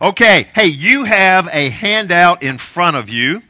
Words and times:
Okay, 0.00 0.48
hey, 0.54 0.66
you 0.66 1.04
have 1.04 1.48
a 1.52 1.68
handout 1.68 2.42
in 2.42 2.58
front 2.58 2.96
of 2.96 3.10
you, 3.10 3.42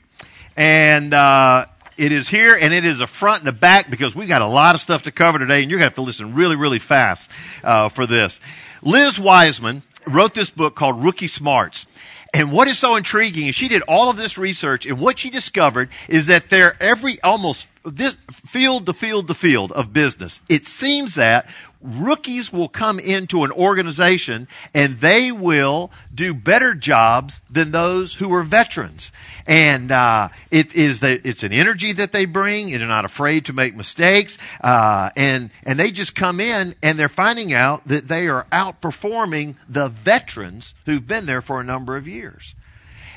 and 0.57 1.15
uh, 1.15 1.67
it 1.97 2.11
is 2.11 2.29
here, 2.29 2.59
and 2.61 2.75
it 2.75 2.85
is 2.85 3.01
a 3.01 3.07
front 3.07 3.41
and 3.41 3.49
a 3.49 3.53
back 3.53 3.89
because 3.89 4.15
we've 4.15 4.29
got 4.29 4.43
a 4.43 4.47
lot 4.47 4.75
of 4.75 4.81
stuff 4.81 5.03
to 5.05 5.13
cover 5.13 5.39
today, 5.39 5.63
and 5.63 5.71
you're 5.71 5.79
going 5.79 5.87
to 5.87 5.91
have 5.91 5.95
to 5.95 6.03
listen 6.03 6.35
really, 6.35 6.57
really 6.57 6.81
fast 6.81 7.31
uh, 7.63 7.89
for 7.89 8.07
this. 8.07 8.41
Liz 8.83 9.21
Wiseman 9.21 9.83
wrote 10.07 10.35
this 10.35 10.51
book 10.51 10.75
called 10.75 11.03
Rookie 11.03 11.29
Smarts. 11.29 11.87
And 12.35 12.51
what 12.51 12.67
is 12.67 12.79
so 12.79 12.97
intriguing 12.97 13.47
is 13.47 13.55
she 13.55 13.69
did 13.69 13.83
all 13.83 14.11
of 14.11 14.17
this 14.17 14.37
research, 14.37 14.85
and 14.85 14.99
what 14.99 15.19
she 15.19 15.31
discovered 15.31 15.91
is 16.09 16.27
that 16.27 16.49
there 16.51 16.77
every 16.81 17.21
almost 17.23 17.69
this 17.85 18.17
field 18.31 18.87
to 18.87 18.95
field 18.95 19.29
to 19.29 19.35
field 19.35 19.71
of 19.73 19.93
business. 19.93 20.41
It 20.49 20.67
seems 20.67 21.15
that 21.17 21.49
rookies 21.83 22.53
will 22.53 22.69
come 22.69 22.99
into 22.99 23.45
an 23.45 23.53
organization 23.53 24.49
and 24.75 24.99
they 24.99 25.33
will 25.33 25.91
do 26.15 26.33
better 26.33 26.75
jobs 26.75 27.41
than 27.51 27.73
those 27.73 28.15
who 28.15 28.33
are 28.33 28.43
veterans. 28.43 29.13
And 29.47 29.91
uh, 29.91 30.29
it 30.51 30.75
is 30.75 31.03
it's 31.03 31.43
an 31.43 31.53
energy 31.53 31.93
that 31.93 32.13
they 32.13 32.25
bring, 32.25 32.73
and 32.73 32.81
they're 32.81 32.89
not 32.89 33.05
afraid 33.05 33.47
to 33.47 33.53
make 33.53 33.75
mistakes. 33.75 34.39
Uh, 34.61 35.11
and 35.17 35.51
and 35.65 35.79
they 35.79 35.91
just 35.91 36.15
come 36.15 36.41
in 36.41 36.75
and 36.83 36.99
they're 36.99 37.09
finding 37.09 37.53
out 37.53 37.87
that 37.89 38.09
they 38.09 38.29
are 38.29 38.47
outperforming 38.53 39.57
the 39.69 39.89
veterans 39.89 40.75
who've 40.87 41.07
been 41.07 41.27
there 41.27 41.43
for 41.43 41.61
a 41.61 41.65
number 41.65 41.97
of 41.97 42.07
years. 42.07 42.55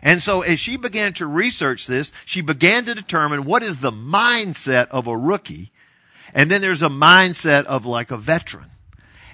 And 0.01 0.21
so 0.21 0.41
as 0.41 0.59
she 0.59 0.77
began 0.77 1.13
to 1.13 1.25
research 1.25 1.87
this, 1.87 2.11
she 2.25 2.41
began 2.41 2.85
to 2.85 2.93
determine 2.93 3.43
what 3.43 3.63
is 3.63 3.77
the 3.77 3.91
mindset 3.91 4.87
of 4.89 5.07
a 5.07 5.17
rookie 5.17 5.71
and 6.33 6.49
then 6.49 6.61
there's 6.61 6.83
a 6.83 6.89
mindset 6.89 7.65
of 7.65 7.85
like 7.85 8.11
a 8.11 8.17
veteran. 8.17 8.71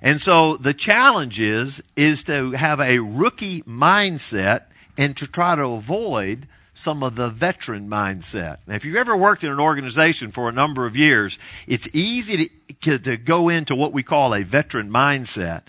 And 0.01 0.19
so 0.19 0.57
the 0.57 0.73
challenge 0.73 1.39
is, 1.39 1.81
is 1.95 2.23
to 2.23 2.51
have 2.51 2.79
a 2.79 2.99
rookie 2.99 3.61
mindset 3.63 4.63
and 4.97 5.15
to 5.17 5.27
try 5.27 5.55
to 5.55 5.63
avoid 5.63 6.47
some 6.73 7.03
of 7.03 7.15
the 7.15 7.29
veteran 7.29 7.87
mindset. 7.87 8.57
Now, 8.65 8.75
if 8.75 8.85
you've 8.85 8.95
ever 8.95 9.15
worked 9.15 9.43
in 9.43 9.51
an 9.51 9.59
organization 9.59 10.31
for 10.31 10.49
a 10.49 10.51
number 10.51 10.85
of 10.87 10.97
years, 10.97 11.37
it's 11.67 11.87
easy 11.93 12.49
to, 12.81 12.97
to 12.99 13.17
go 13.17 13.49
into 13.49 13.75
what 13.75 13.93
we 13.93 14.03
call 14.03 14.33
a 14.33 14.43
veteran 14.43 14.89
mindset. 14.89 15.63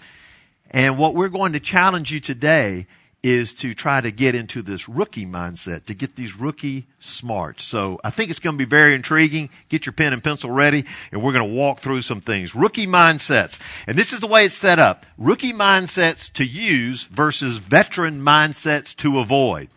And 0.70 0.96
what 0.96 1.14
we're 1.14 1.28
going 1.28 1.52
to 1.52 1.60
challenge 1.60 2.12
you 2.12 2.20
today 2.20 2.86
is 3.22 3.54
to 3.54 3.72
try 3.72 4.00
to 4.00 4.10
get 4.10 4.34
into 4.34 4.62
this 4.62 4.88
rookie 4.88 5.24
mindset, 5.24 5.84
to 5.84 5.94
get 5.94 6.16
these 6.16 6.36
rookie 6.36 6.86
smarts. 6.98 7.62
So 7.62 8.00
I 8.02 8.10
think 8.10 8.30
it's 8.30 8.40
going 8.40 8.54
to 8.54 8.58
be 8.58 8.68
very 8.68 8.94
intriguing. 8.94 9.48
Get 9.68 9.86
your 9.86 9.92
pen 9.92 10.12
and 10.12 10.24
pencil 10.24 10.50
ready, 10.50 10.84
and 11.12 11.22
we're 11.22 11.32
going 11.32 11.48
to 11.48 11.56
walk 11.56 11.80
through 11.80 12.02
some 12.02 12.20
things. 12.20 12.54
Rookie 12.54 12.86
mindsets. 12.86 13.60
And 13.86 13.96
this 13.96 14.12
is 14.12 14.18
the 14.18 14.26
way 14.26 14.46
it's 14.46 14.56
set 14.56 14.80
up. 14.80 15.06
Rookie 15.16 15.52
mindsets 15.52 16.32
to 16.32 16.44
use 16.44 17.04
versus 17.04 17.58
veteran 17.58 18.20
mindsets 18.20 18.94
to 18.96 19.20
avoid. 19.20 19.68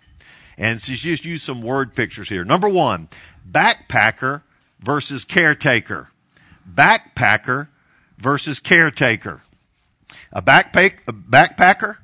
And 0.58 0.82
so 0.82 0.94
just 0.94 1.26
use 1.26 1.44
some 1.44 1.62
word 1.62 1.96
pictures 1.96 2.30
here. 2.30 2.44
Number 2.44 2.70
one, 2.70 3.10
backpacker 3.50 4.42
versus 4.80 5.24
caretaker. 5.24 6.10
Backpacker 6.68 7.68
versus 8.18 8.60
caretaker. 8.60 9.44
A, 10.32 10.42
backpack, 10.42 10.96
a 11.08 11.14
backpacker 11.14 11.98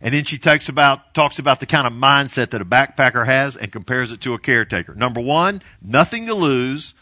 and 0.00 0.14
then 0.14 0.24
she 0.24 0.38
talks 0.38 0.68
about, 0.68 1.14
talks 1.14 1.38
about 1.38 1.60
the 1.60 1.66
kind 1.66 1.86
of 1.86 1.92
mindset 1.92 2.50
that 2.50 2.60
a 2.60 2.66
backpacker 2.66 3.26
has 3.26 3.56
and 3.56 3.72
compares 3.72 4.12
it 4.12 4.20
to 4.22 4.34
a 4.34 4.38
caretaker. 4.38 4.94
Number 4.94 5.20
one, 5.20 5.62
nothing 5.80 6.26
to 6.26 6.34
lose 6.34 6.94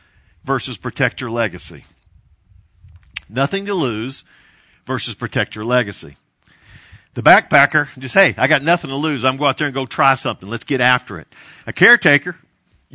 versus 0.45 0.77
protect 0.77 1.21
your 1.21 1.31
legacy. 1.31 1.85
Nothing 3.29 3.67
to 3.67 3.75
lose 3.75 4.25
versus 4.87 5.15
protect 5.15 5.57
your 5.57 5.65
legacy. 5.65 6.17
The 7.15 7.23
backpacker, 7.23 7.89
just, 7.99 8.15
hey, 8.15 8.35
I 8.37 8.49
got 8.49 8.63
nothing 8.63 8.91
to 8.91 8.97
lose. 8.97 9.25
I'm 9.25 9.37
going 9.37 9.49
out 9.49 9.59
there 9.59 9.69
and 9.69 9.75
go 9.75 9.87
try 9.87 10.15
something. 10.15 10.49
Let's 10.49 10.65
get 10.65 10.81
after 10.81 11.19
it. 11.19 11.29
A 11.67 11.73
caretaker, 11.73 12.37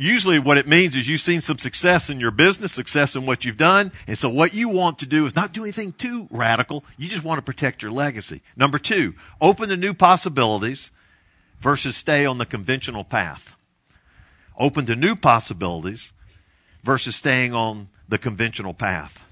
usually 0.00 0.38
what 0.38 0.56
it 0.56 0.66
means 0.66 0.96
is 0.96 1.08
you've 1.08 1.20
seen 1.20 1.42
some 1.42 1.58
success 1.58 2.08
in 2.08 2.20
your 2.20 2.30
business, 2.30 2.72
success 2.72 3.14
in 3.14 3.26
what 3.26 3.44
you've 3.44 3.58
done. 3.58 3.92
And 4.06 4.16
so 4.16 4.30
what 4.30 4.54
you 4.54 4.68
want 4.68 4.98
to 5.00 5.06
do 5.06 5.26
is 5.26 5.36
not 5.36 5.52
do 5.52 5.62
anything 5.62 5.92
too 5.92 6.26
radical. 6.30 6.84
You 6.96 7.08
just 7.08 7.22
want 7.22 7.38
to 7.38 7.42
protect 7.42 7.82
your 7.82 7.92
legacy. 7.92 8.40
Number 8.56 8.78
two, 8.78 9.14
open 9.40 9.68
to 9.68 9.76
new 9.76 9.92
possibilities 9.92 10.90
versus 11.60 11.96
stay 11.96 12.24
on 12.24 12.38
the 12.38 12.46
conventional 12.46 13.04
path. 13.04 13.56
Open 14.58 14.86
to 14.86 14.96
new 14.96 15.14
possibilities 15.14 16.12
versus 16.82 17.14
staying 17.14 17.54
on 17.54 17.88
the 18.08 18.18
conventional 18.18 18.72
path. 18.72 19.24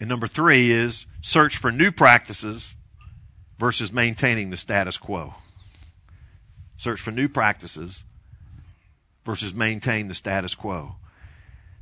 And 0.00 0.08
number 0.08 0.26
three 0.26 0.70
is 0.70 1.06
search 1.20 1.58
for 1.58 1.70
new 1.70 1.92
practices 1.92 2.76
versus 3.58 3.92
maintaining 3.92 4.50
the 4.50 4.56
status 4.56 4.96
quo 4.96 5.34
search 6.76 7.00
for 7.00 7.10
new 7.10 7.28
practices 7.28 8.04
versus 9.24 9.54
maintain 9.54 10.08
the 10.08 10.14
status 10.14 10.54
quo. 10.54 10.96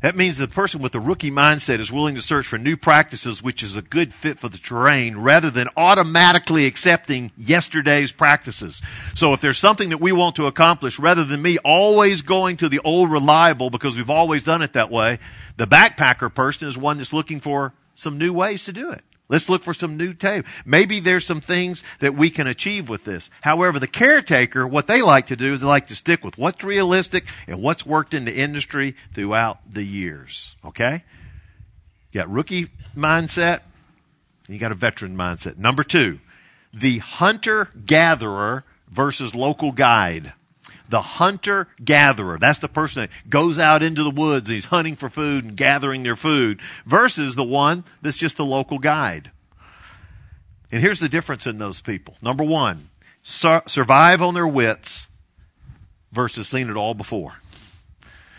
That 0.04 0.16
means 0.16 0.36
the 0.36 0.48
person 0.48 0.82
with 0.82 0.92
the 0.92 1.00
rookie 1.00 1.30
mindset 1.30 1.78
is 1.78 1.90
willing 1.90 2.14
to 2.14 2.20
search 2.20 2.46
for 2.46 2.58
new 2.58 2.76
practices, 2.76 3.42
which 3.42 3.62
is 3.62 3.74
a 3.74 3.80
good 3.80 4.12
fit 4.12 4.38
for 4.38 4.50
the 4.50 4.58
terrain, 4.58 5.16
rather 5.16 5.50
than 5.50 5.68
automatically 5.78 6.66
accepting 6.66 7.32
yesterday's 7.38 8.12
practices. 8.12 8.82
So 9.14 9.32
if 9.32 9.40
there's 9.40 9.56
something 9.56 9.88
that 9.88 10.02
we 10.02 10.12
want 10.12 10.36
to 10.36 10.44
accomplish, 10.44 10.98
rather 10.98 11.24
than 11.24 11.40
me 11.40 11.56
always 11.64 12.20
going 12.20 12.58
to 12.58 12.68
the 12.68 12.80
old 12.84 13.10
reliable 13.10 13.70
because 13.70 13.96
we've 13.96 14.10
always 14.10 14.44
done 14.44 14.60
it 14.60 14.74
that 14.74 14.90
way, 14.90 15.20
the 15.56 15.66
backpacker 15.66 16.34
person 16.34 16.68
is 16.68 16.76
one 16.76 16.98
that's 16.98 17.14
looking 17.14 17.40
for 17.40 17.72
some 17.94 18.18
new 18.18 18.34
ways 18.34 18.64
to 18.64 18.74
do 18.74 18.90
it. 18.90 19.04
Let's 19.28 19.48
look 19.48 19.62
for 19.62 19.72
some 19.72 19.96
new 19.96 20.12
tape. 20.12 20.44
Maybe 20.66 21.00
there's 21.00 21.24
some 21.24 21.40
things 21.40 21.82
that 22.00 22.14
we 22.14 22.28
can 22.28 22.46
achieve 22.46 22.88
with 22.88 23.04
this. 23.04 23.30
However, 23.40 23.78
the 23.78 23.86
caretaker, 23.86 24.66
what 24.66 24.86
they 24.86 25.00
like 25.00 25.26
to 25.28 25.36
do 25.36 25.54
is 25.54 25.60
they 25.60 25.66
like 25.66 25.86
to 25.86 25.94
stick 25.94 26.22
with 26.22 26.36
what's 26.36 26.62
realistic 26.62 27.24
and 27.46 27.62
what's 27.62 27.86
worked 27.86 28.12
in 28.12 28.26
the 28.26 28.34
industry 28.34 28.94
throughout 29.14 29.58
the 29.68 29.82
years. 29.82 30.54
Okay? 30.64 31.04
You 32.12 32.20
got 32.20 32.30
rookie 32.30 32.68
mindset, 32.94 33.60
you 34.46 34.58
got 34.58 34.72
a 34.72 34.76
veteran 34.76 35.16
mindset. 35.16 35.56
Number 35.56 35.84
two, 35.84 36.20
the 36.72 36.98
hunter 36.98 37.70
gatherer 37.86 38.64
versus 38.90 39.34
local 39.34 39.72
guide 39.72 40.34
the 40.88 41.00
hunter 41.00 41.68
gatherer. 41.82 42.38
That's 42.38 42.58
the 42.58 42.68
person 42.68 43.02
that 43.02 43.30
goes 43.30 43.58
out 43.58 43.82
into 43.82 44.02
the 44.02 44.10
woods 44.10 44.48
and 44.48 44.54
he's 44.54 44.66
hunting 44.66 44.96
for 44.96 45.08
food 45.08 45.44
and 45.44 45.56
gathering 45.56 46.02
their 46.02 46.16
food 46.16 46.60
versus 46.86 47.34
the 47.34 47.44
one 47.44 47.84
that's 48.02 48.18
just 48.18 48.38
a 48.38 48.44
local 48.44 48.78
guide. 48.78 49.30
And 50.70 50.82
here's 50.82 51.00
the 51.00 51.08
difference 51.08 51.46
in 51.46 51.58
those 51.58 51.80
people. 51.80 52.16
Number 52.20 52.44
one, 52.44 52.90
sur- 53.22 53.62
survive 53.66 54.20
on 54.20 54.34
their 54.34 54.46
wits 54.46 55.06
versus 56.12 56.48
seen 56.48 56.68
it 56.68 56.76
all 56.76 56.94
before. 56.94 57.34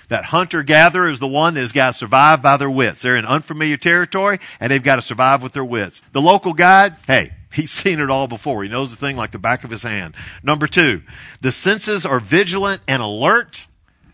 That 0.10 0.26
hunter 0.26 0.62
gatherer 0.62 1.10
is 1.10 1.20
the 1.20 1.28
one 1.28 1.56
that 1.56 1.62
has 1.62 1.72
got 1.72 1.94
to 1.94 1.98
survive 1.98 2.42
by 2.42 2.58
their 2.58 2.70
wits. 2.70 3.02
They're 3.02 3.16
in 3.16 3.26
unfamiliar 3.26 3.78
territory 3.78 4.40
and 4.60 4.72
they've 4.72 4.84
got 4.84 4.98
to 4.98 5.02
survive 5.02 5.42
with 5.42 5.54
their 5.54 5.66
wits. 5.66 6.02
The 6.12 6.22
local 6.22 6.54
guide, 6.54 6.96
hey, 7.08 7.34
He's 7.56 7.72
seen 7.72 8.00
it 8.00 8.10
all 8.10 8.28
before. 8.28 8.64
He 8.64 8.70
knows 8.70 8.92
the 8.92 8.98
thing 8.98 9.16
like 9.16 9.32
the 9.32 9.40
back 9.40 9.64
of 9.64 9.70
his 9.70 9.84
hand. 9.84 10.16
Number 10.44 10.68
two, 10.68 11.04
the 11.40 11.52
senses 11.52 12.06
are 12.06 12.20
vigilant 12.20 12.82
and 12.88 13.02
alert 13.02 13.68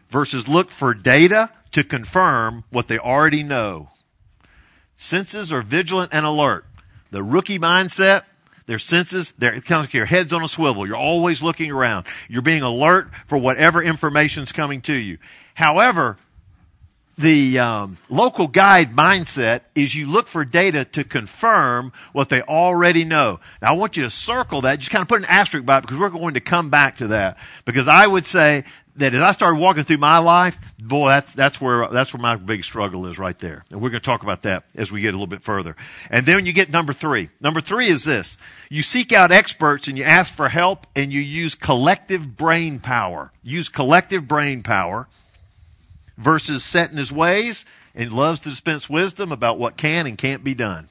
versus 0.10 0.48
look 0.48 0.70
for 0.70 0.94
data 0.94 1.50
to 1.72 1.84
confirm 1.84 2.66
what 2.70 2.88
they 2.88 3.00
already 3.00 3.42
know. 3.42 3.90
Senses 4.94 5.52
are 5.52 5.64
vigilant 5.64 6.12
and 6.14 6.26
alert. 6.26 6.66
The 7.10 7.24
rookie 7.24 7.58
mindset, 7.58 8.24
their 8.68 8.78
senses, 8.78 9.34
their, 9.40 9.56
it 9.56 9.66
comes 9.66 9.88
like 9.88 9.94
your 9.96 10.06
head's 10.06 10.34
on 10.34 10.44
a 10.44 10.48
swivel. 10.48 10.86
You're 10.86 10.96
always 10.96 11.42
looking 11.42 11.72
around. 11.72 12.06
You're 12.30 12.44
being 12.44 12.62
alert 12.62 13.10
for 13.26 13.38
whatever 13.40 13.82
information's 13.82 14.52
coming 14.52 14.82
to 14.82 14.94
you. 14.94 15.18
However, 15.56 16.18
the 17.22 17.60
um, 17.60 17.98
local 18.10 18.48
guide 18.48 18.96
mindset 18.96 19.62
is 19.76 19.96
you 19.96 20.08
look 20.08 20.28
for 20.28 20.44
data 20.44 20.86
to 20.86 21.04
confirm 21.04 21.94
what 22.14 22.30
they 22.30 22.42
already 22.42 23.06
know. 23.06 23.40
Now, 23.62 23.70
I 23.70 23.78
want 23.78 23.96
you 23.96 24.04
to 24.04 24.10
circle 24.10 24.62
that, 24.62 24.80
just 24.80 24.92
kind 24.92 25.02
of 25.02 25.08
put 25.08 25.20
an 25.20 25.26
asterisk 25.26 25.66
by 25.66 25.78
it 25.78 25.82
because 25.82 25.98
we're 25.98 26.10
going 26.10 26.34
to 26.34 26.42
come 26.42 26.70
back 26.70 26.98
to 26.98 27.08
that. 27.08 27.38
Because 27.64 27.88
I 27.88 28.08
would 28.08 28.26
say 28.26 28.64
that 28.96 29.14
as 29.14 29.22
I 29.22 29.32
started 29.32 29.60
walking 29.60 29.84
through 29.84 30.00
my 30.00 30.18
life, 30.18 30.60
boy, 30.80 31.10
that's, 31.10 31.34
that's 31.34 31.62
where, 31.62 31.88
that's 31.88 32.14
where 32.14 32.22
my 32.22 32.36
big 32.36 32.64
struggle 32.64 33.06
is 33.06 33.18
right 33.18 33.38
there. 33.38 33.64
And 33.72 33.82
we're 33.82 33.92
going 33.92 34.02
to 34.02 34.06
talk 34.06 34.24
about 34.24 34.42
that 34.44 34.66
as 34.76 34.92
we 34.92 35.02
get 35.02 35.10
a 35.10 35.18
little 35.18 35.28
bit 35.28 35.44
further. 35.44 35.76
And 36.10 36.26
then 36.26 36.46
you 36.46 36.54
get 36.54 36.72
number 36.72 36.92
three. 36.92 37.30
Number 37.40 37.62
three 37.62 37.88
is 37.88 38.04
this. 38.04 38.38
You 38.70 38.82
seek 38.82 39.14
out 39.14 39.32
experts 39.32 39.88
and 39.88 39.98
you 39.98 40.04
ask 40.04 40.34
for 40.34 40.50
help 40.50 40.88
and 40.96 41.14
you 41.14 41.22
use 41.22 41.56
collective 41.56 42.36
brain 42.36 42.80
power. 42.80 43.32
Use 43.44 43.70
collective 43.70 44.28
brain 44.28 44.64
power 44.64 45.08
versus 46.22 46.64
set 46.64 46.92
in 46.92 46.98
his 46.98 47.12
ways 47.12 47.66
and 47.96 48.14
loves 48.14 48.40
to 48.42 48.50
dispense 48.50 48.90
wisdom 48.90 49.32
about 49.32 49.60
what 49.60 49.78
can 49.78 50.08
and 50.08 50.18
can't 50.18 50.44
be 50.44 50.54
done. 50.54 50.88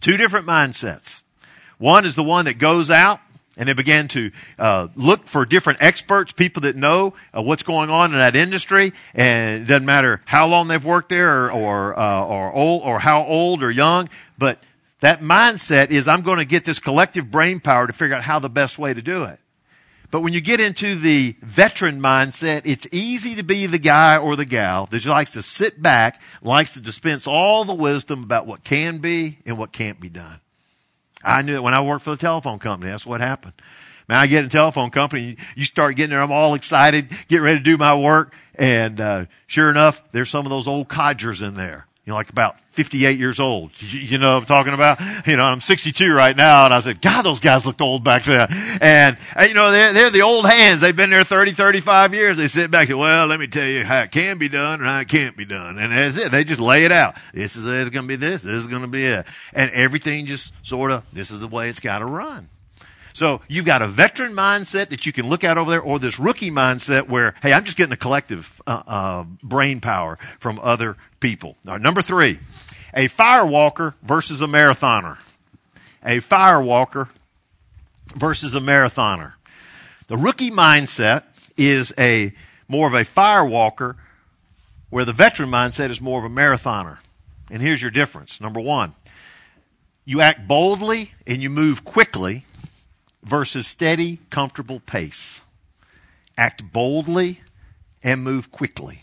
Two 0.00 0.16
different 0.16 0.46
mindsets. 0.46 1.22
One 1.78 2.04
is 2.04 2.14
the 2.14 2.22
one 2.22 2.44
that 2.44 2.58
goes 2.58 2.90
out 2.90 3.20
and 3.56 3.68
they 3.68 3.72
begin 3.72 4.08
to 4.08 4.30
uh, 4.58 4.88
look 4.94 5.26
for 5.26 5.44
different 5.44 5.82
experts, 5.82 6.32
people 6.32 6.62
that 6.62 6.76
know 6.76 7.14
uh, 7.36 7.42
what's 7.42 7.62
going 7.62 7.90
on 7.90 8.12
in 8.12 8.18
that 8.18 8.36
industry, 8.36 8.92
and 9.14 9.62
it 9.62 9.66
doesn't 9.66 9.84
matter 9.84 10.22
how 10.24 10.46
long 10.46 10.68
they've 10.68 10.84
worked 10.84 11.08
there 11.08 11.46
or 11.46 11.50
or, 11.52 11.98
uh, 11.98 12.24
or 12.24 12.52
old 12.52 12.82
or 12.84 13.00
how 13.00 13.24
old 13.24 13.62
or 13.62 13.70
young, 13.70 14.08
but 14.38 14.62
That 15.00 15.22
mindset 15.22 15.90
is 15.90 16.06
I'm 16.06 16.22
going 16.22 16.38
to 16.38 16.44
get 16.44 16.64
this 16.64 16.78
collective 16.78 17.30
brain 17.30 17.60
power 17.60 17.86
to 17.86 17.92
figure 17.92 18.14
out 18.14 18.22
how 18.22 18.38
the 18.38 18.50
best 18.50 18.78
way 18.78 18.94
to 18.94 19.02
do 19.02 19.24
it. 19.24 19.40
But 20.10 20.22
when 20.22 20.32
you 20.32 20.40
get 20.40 20.58
into 20.58 20.96
the 20.96 21.36
veteran 21.40 22.00
mindset, 22.00 22.62
it's 22.64 22.86
easy 22.90 23.36
to 23.36 23.44
be 23.44 23.66
the 23.66 23.78
guy 23.78 24.16
or 24.16 24.34
the 24.34 24.44
gal 24.44 24.86
that 24.86 24.98
just 24.98 25.08
likes 25.08 25.32
to 25.32 25.42
sit 25.42 25.80
back, 25.80 26.20
likes 26.42 26.74
to 26.74 26.80
dispense 26.80 27.26
all 27.26 27.64
the 27.64 27.74
wisdom 27.74 28.24
about 28.24 28.46
what 28.46 28.64
can 28.64 28.98
be 28.98 29.38
and 29.46 29.56
what 29.56 29.72
can't 29.72 30.00
be 30.00 30.08
done. 30.08 30.40
I 31.22 31.42
knew 31.42 31.54
it 31.54 31.62
when 31.62 31.74
I 31.74 31.82
worked 31.82 32.04
for 32.04 32.10
the 32.10 32.16
telephone 32.16 32.58
company. 32.58 32.90
That's 32.90 33.06
what 33.06 33.20
happened. 33.20 33.52
Man, 34.08 34.18
I 34.18 34.26
get 34.26 34.40
in 34.40 34.46
a 34.46 34.48
telephone 34.48 34.90
company, 34.90 35.36
you 35.54 35.64
start 35.64 35.94
getting 35.94 36.10
there, 36.10 36.20
I'm 36.20 36.32
all 36.32 36.54
excited, 36.54 37.10
getting 37.28 37.44
ready 37.44 37.58
to 37.58 37.64
do 37.64 37.76
my 37.76 37.96
work, 37.96 38.34
and 38.56 39.00
uh, 39.00 39.26
sure 39.46 39.70
enough, 39.70 40.02
there's 40.10 40.28
some 40.28 40.44
of 40.44 40.50
those 40.50 40.66
old 40.66 40.88
codgers 40.88 41.42
in 41.42 41.54
there 41.54 41.86
you 42.10 42.14
know, 42.14 42.16
like 42.16 42.30
about 42.30 42.56
58 42.70 43.20
years 43.20 43.38
old. 43.38 43.70
You 43.80 44.18
know 44.18 44.36
I'm 44.36 44.44
talking 44.44 44.74
about? 44.74 44.98
You 45.28 45.36
know, 45.36 45.44
I'm 45.44 45.60
62 45.60 46.12
right 46.12 46.36
now, 46.36 46.64
and 46.64 46.74
I 46.74 46.80
said, 46.80 47.00
God, 47.00 47.22
those 47.22 47.38
guys 47.38 47.64
looked 47.64 47.80
old 47.80 48.02
back 48.02 48.24
then. 48.24 48.48
And, 48.80 49.16
and 49.36 49.48
you 49.48 49.54
know, 49.54 49.70
they're, 49.70 49.92
they're 49.92 50.10
the 50.10 50.22
old 50.22 50.44
hands. 50.44 50.80
They've 50.80 50.96
been 50.96 51.10
there 51.10 51.22
30, 51.22 51.52
35 51.52 52.12
years. 52.14 52.36
They 52.36 52.48
sit 52.48 52.68
back 52.68 52.88
and 52.88 52.88
say, 52.88 52.94
well, 52.94 53.26
let 53.26 53.38
me 53.38 53.46
tell 53.46 53.66
you 53.66 53.84
how 53.84 54.00
it 54.00 54.10
can 54.10 54.38
be 54.38 54.48
done 54.48 54.80
and 54.80 54.88
how 54.88 54.98
it 54.98 55.08
can't 55.08 55.36
be 55.36 55.44
done. 55.44 55.78
And 55.78 55.92
that's 55.92 56.18
it. 56.18 56.32
They 56.32 56.42
just 56.42 56.58
lay 56.58 56.84
it 56.84 56.90
out. 56.90 57.14
This 57.32 57.54
is 57.54 57.64
going 57.64 57.92
to 57.92 58.02
be 58.02 58.16
this. 58.16 58.42
This 58.42 58.54
is 58.54 58.66
going 58.66 58.82
to 58.82 58.88
be 58.88 59.04
it. 59.04 59.24
And 59.52 59.70
everything 59.70 60.26
just 60.26 60.52
sort 60.66 60.90
of, 60.90 61.04
this 61.12 61.30
is 61.30 61.38
the 61.38 61.48
way 61.48 61.68
it's 61.68 61.78
got 61.78 62.00
to 62.00 62.06
run. 62.06 62.48
So 63.20 63.42
you've 63.48 63.66
got 63.66 63.82
a 63.82 63.86
veteran 63.86 64.32
mindset 64.32 64.88
that 64.88 65.04
you 65.04 65.12
can 65.12 65.28
look 65.28 65.44
at 65.44 65.58
over 65.58 65.70
there, 65.70 65.82
or 65.82 65.98
this 65.98 66.18
rookie 66.18 66.50
mindset 66.50 67.06
where, 67.06 67.34
hey, 67.42 67.52
I'm 67.52 67.64
just 67.64 67.76
getting 67.76 67.92
a 67.92 67.96
collective 67.98 68.62
uh, 68.66 68.82
uh, 68.86 69.24
brain 69.42 69.82
power 69.82 70.18
from 70.38 70.58
other 70.62 70.96
people. 71.20 71.58
number 71.62 72.00
three, 72.00 72.38
a 72.94 73.08
firewalker 73.08 73.92
versus 74.02 74.40
a 74.40 74.46
marathoner. 74.46 75.18
A 76.02 76.20
firewalker 76.20 77.10
versus 78.14 78.54
a 78.54 78.58
marathoner. 78.58 79.34
The 80.06 80.16
rookie 80.16 80.50
mindset 80.50 81.24
is 81.58 81.92
a 81.98 82.32
more 82.68 82.86
of 82.86 82.94
a 82.94 83.04
firewalker, 83.04 83.96
where 84.88 85.04
the 85.04 85.12
veteran 85.12 85.50
mindset 85.50 85.90
is 85.90 86.00
more 86.00 86.24
of 86.24 86.24
a 86.24 86.34
marathoner. 86.34 87.00
And 87.50 87.60
here's 87.60 87.82
your 87.82 87.90
difference. 87.90 88.40
Number 88.40 88.60
one, 88.60 88.94
you 90.06 90.22
act 90.22 90.48
boldly 90.48 91.12
and 91.26 91.42
you 91.42 91.50
move 91.50 91.84
quickly 91.84 92.46
versus 93.22 93.66
steady, 93.66 94.18
comfortable 94.30 94.80
pace. 94.80 95.42
Act 96.36 96.72
boldly 96.72 97.40
and 98.02 98.22
move 98.22 98.50
quickly. 98.50 99.02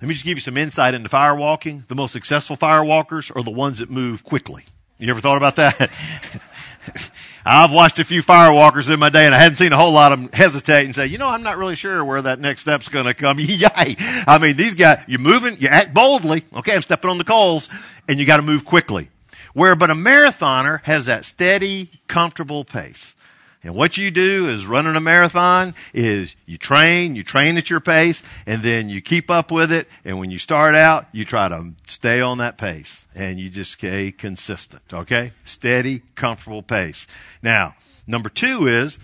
Let 0.00 0.08
me 0.08 0.14
just 0.14 0.24
give 0.24 0.38
you 0.38 0.40
some 0.40 0.56
insight 0.56 0.94
into 0.94 1.08
firewalking. 1.08 1.86
The 1.88 1.94
most 1.94 2.12
successful 2.12 2.56
firewalkers 2.56 3.34
are 3.36 3.42
the 3.42 3.50
ones 3.50 3.78
that 3.78 3.90
move 3.90 4.24
quickly. 4.24 4.64
You 4.98 5.10
ever 5.10 5.20
thought 5.20 5.36
about 5.36 5.56
that? 5.56 5.90
I've 7.44 7.72
watched 7.72 7.98
a 7.98 8.04
few 8.04 8.22
firewalkers 8.22 8.92
in 8.92 9.00
my 9.00 9.08
day 9.08 9.26
and 9.26 9.34
I 9.34 9.38
hadn't 9.38 9.56
seen 9.56 9.72
a 9.72 9.76
whole 9.76 9.92
lot 9.92 10.12
of 10.12 10.20
them 10.20 10.30
hesitate 10.32 10.84
and 10.84 10.94
say, 10.94 11.06
you 11.06 11.18
know, 11.18 11.28
I'm 11.28 11.42
not 11.42 11.56
really 11.56 11.74
sure 11.74 12.04
where 12.04 12.20
that 12.22 12.38
next 12.38 12.62
step's 12.62 12.88
going 12.88 13.06
to 13.06 13.14
come. 13.14 13.38
Yay. 13.40 13.96
I 13.98 14.38
mean, 14.40 14.56
these 14.56 14.74
guys, 14.74 15.02
you're 15.06 15.20
moving, 15.20 15.56
you 15.58 15.68
act 15.68 15.94
boldly. 15.94 16.44
Okay, 16.54 16.74
I'm 16.74 16.82
stepping 16.82 17.10
on 17.10 17.18
the 17.18 17.24
coals 17.24 17.68
and 18.08 18.18
you 18.18 18.26
got 18.26 18.36
to 18.38 18.42
move 18.42 18.64
quickly. 18.64 19.10
Where 19.54 19.74
but 19.74 19.90
a 19.90 19.94
marathoner 19.94 20.82
has 20.84 21.06
that 21.06 21.24
steady, 21.24 21.90
comfortable 22.06 22.64
pace. 22.64 23.14
And 23.62 23.74
what 23.74 23.98
you 23.98 24.10
do 24.10 24.48
is 24.48 24.64
running 24.64 24.96
a 24.96 25.00
marathon 25.00 25.74
is 25.92 26.34
you 26.46 26.56
train, 26.56 27.14
you 27.14 27.22
train 27.22 27.58
at 27.58 27.68
your 27.68 27.80
pace, 27.80 28.22
and 28.46 28.62
then 28.62 28.88
you 28.88 29.02
keep 29.02 29.30
up 29.30 29.50
with 29.50 29.70
it. 29.70 29.86
And 30.02 30.18
when 30.18 30.30
you 30.30 30.38
start 30.38 30.74
out, 30.74 31.06
you 31.12 31.26
try 31.26 31.48
to 31.48 31.72
stay 31.86 32.22
on 32.22 32.38
that 32.38 32.56
pace 32.56 33.06
and 33.14 33.38
you 33.38 33.50
just 33.50 33.72
stay 33.72 34.12
consistent. 34.12 34.82
Okay? 34.94 35.32
Steady, 35.44 36.00
comfortable 36.14 36.62
pace. 36.62 37.06
Now, 37.42 37.74
number 38.06 38.30
two 38.30 38.66
is 38.66 38.98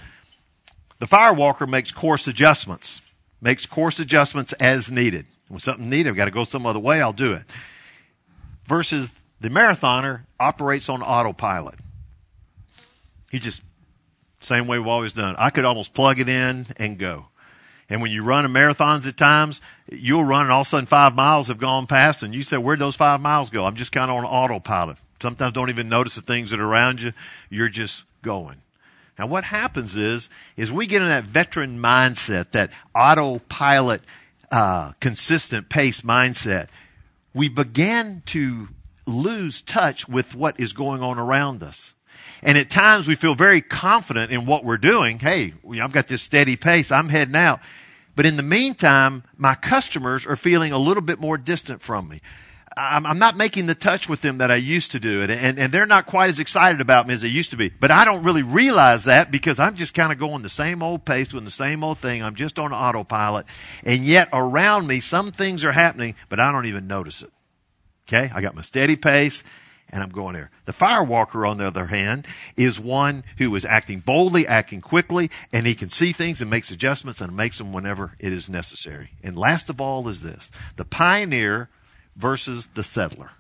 the 1.01 1.07
firewalker 1.07 1.69
makes 1.69 1.93
course 1.93 2.27
adjustments, 2.27 3.03
makes 3.43 3.67
course 3.67 3.99
adjustments 3.99 4.55
as 4.55 4.91
needed. 4.91 5.27
When 5.49 5.61
something 5.61 5.91
needed, 5.91 6.11
I've 6.11 6.17
got 6.17 6.25
to 6.25 6.31
go 6.31 6.45
some 6.47 6.65
other 6.65 6.81
way, 6.81 7.03
I'll 7.03 7.13
do 7.13 7.35
it. 7.35 7.45
Versus 8.65 9.13
the 9.41 9.49
marathoner 9.49 10.23
operates 10.41 10.89
on 10.89 11.03
autopilot. 11.03 11.79
He 13.31 13.39
just, 13.39 13.63
same 14.41 14.67
way 14.67 14.79
we've 14.79 14.89
always 14.89 15.13
done. 15.13 15.35
I 15.39 15.51
could 15.51 15.65
almost 15.65 15.95
plug 15.95 16.21
it 16.21 16.29
in 16.29 16.67
and 16.77 16.99
go. 16.99 17.27
And 17.89 18.03
when 18.03 18.11
you 18.11 18.23
run 18.23 18.45
a 18.45 18.49
marathons 18.49 19.07
at 19.07 19.17
times, 19.17 19.61
you'll 19.91 20.25
run 20.25 20.43
and 20.43 20.53
all 20.53 20.63
of 20.63 20.67
a 20.67 20.71
sudden 20.71 20.87
five 20.87 21.15
miles 21.15 21.49
have 21.49 21.59
gone 21.59 21.87
past 21.87 22.23
and 22.23 22.35
you 22.35 22.43
say, 22.43 22.57
where'd 22.57 22.81
those 22.81 22.97
five 22.97 23.21
miles 23.21 23.51
go? 23.51 23.65
I'm 23.65 23.77
just 23.77 23.93
kind 23.93 24.11
of 24.11 24.17
on 24.17 24.25
autopilot. 24.25 24.97
Sometimes 25.21 25.53
don't 25.53 25.71
even 25.71 25.89
notice 25.89 26.17
the 26.17 26.23
things 26.23 26.51
that 26.51 26.61
are 26.61 26.67
around 26.67 27.03
you. 27.03 27.13
You're 27.49 27.69
just 27.69 28.05
going. 28.23 28.59
Now 29.19 29.27
what 29.27 29.45
happens 29.45 29.97
is, 29.97 30.29
is 30.57 30.73
we 30.73 30.87
get 30.87 31.01
in 31.01 31.09
that 31.09 31.25
veteran 31.25 31.79
mindset, 31.79 32.51
that 32.51 32.71
autopilot, 32.95 34.03
uh, 34.51 34.93
consistent 35.01 35.69
pace 35.69 36.01
mindset. 36.01 36.69
We 37.35 37.49
begin 37.49 38.23
to 38.27 38.69
lose 39.07 39.63
touch 39.63 40.09
with 40.09 40.35
what 40.35 40.59
is 40.61 40.73
going 40.73 41.03
on 41.03 41.19
around 41.19 41.63
us. 41.63 41.95
And 42.43 42.59
at 42.59 42.71
times 42.71 43.09
we 43.09 43.15
feel 43.15 43.35
very 43.35 43.61
confident 43.61 44.31
in 44.31 44.47
what 44.47 44.65
we're 44.65 44.77
doing. 44.77 45.19
Hey, 45.19 45.55
I've 45.81 45.93
got 45.93 46.09
this 46.09 46.23
steady 46.23 46.57
pace. 46.57 46.93
I'm 46.93 47.09
heading 47.09 47.37
out. 47.37 47.61
But 48.15 48.27
in 48.27 48.37
the 48.37 48.43
meantime, 48.43 49.25
my 49.37 49.55
customers 49.55 50.27
are 50.27 50.37
feeling 50.37 50.73
a 50.73 50.79
little 50.79 51.03
bit 51.03 51.21
more 51.21 51.37
distant 51.37 51.83
from 51.83 52.09
me. 52.09 52.21
I'm, 52.79 53.07
I'm 53.07 53.19
not 53.19 53.37
making 53.37 53.67
the 53.67 53.75
touch 53.75 54.09
with 54.09 54.21
them 54.21 54.39
that 54.39 54.51
I 54.51 54.57
used 54.57 54.93
to 54.93 55.01
do. 55.01 55.23
And, 55.23 55.31
and, 55.31 55.59
and 55.59 55.73
they're 55.73 55.87
not 55.87 56.07
quite 56.07 56.29
as 56.29 56.41
excited 56.41 56.81
about 56.81 57.07
me 57.07 57.15
as 57.15 57.23
they 57.23 57.29
used 57.29 57.51
to 57.53 57.57
be. 57.57 57.71
But 57.71 57.91
I 57.91 58.05
don't 58.05 58.23
really 58.23 58.43
realize 58.43 59.05
that 59.05 59.31
because 59.31 59.59
I'm 59.59 59.77
just 59.77 59.95
kind 59.95 60.13
of 60.13 60.19
going 60.19 60.43
the 60.43 60.49
same 60.51 60.83
old 60.83 61.05
pace, 61.05 61.29
doing 61.29 61.45
the 61.45 61.51
same 61.51 61.83
old 61.83 61.99
thing. 61.99 62.23
I'm 62.23 62.35
just 62.35 62.59
on 62.59 62.73
autopilot. 62.73 63.47
And 63.83 64.05
yet 64.05 64.29
around 64.33 64.87
me, 64.87 65.01
some 65.01 65.33
things 65.33 65.65
are 65.65 65.73
happening, 65.73 66.17
but 66.29 66.39
I 66.39 66.53
don't 66.53 66.67
even 66.67 66.87
notice 66.87 67.23
it. 67.23 67.31
Okay, 68.09 68.31
I 68.35 68.41
got 68.41 68.55
my 68.55 68.63
steady 68.63 68.97
pace 68.97 69.43
and 69.91 70.03
I'm 70.03 70.11
going 70.11 70.35
there. 70.35 70.51
The 70.65 70.73
firewalker, 70.73 71.49
on 71.49 71.59
the 71.59 71.67
other 71.67 71.87
hand, 71.87 72.27
is 72.57 72.81
one 72.81 73.25
who 73.39 73.55
is 73.55 73.65
acting 73.65 74.01
boldly, 74.01 74.47
acting 74.47 74.81
quickly, 74.81 75.31
and 75.53 75.67
he 75.67 75.75
can 75.75 75.91
see 75.91 76.13
things 76.13 76.41
and 76.41 76.51
makes 76.51 76.71
adjustments 76.71 77.21
and 77.21 77.37
makes 77.37 77.59
them 77.59 77.73
whenever 77.73 78.13
it 78.19 78.33
is 78.33 78.49
necessary. 78.49 79.11
And 79.23 79.39
last 79.39 79.71
of 79.71 79.81
all 79.81 80.09
is 80.09 80.23
this 80.23 80.51
the 80.77 80.85
pioneer 80.85 81.69
versus 82.17 82.69
the 82.75 82.83
settler. 82.83 83.31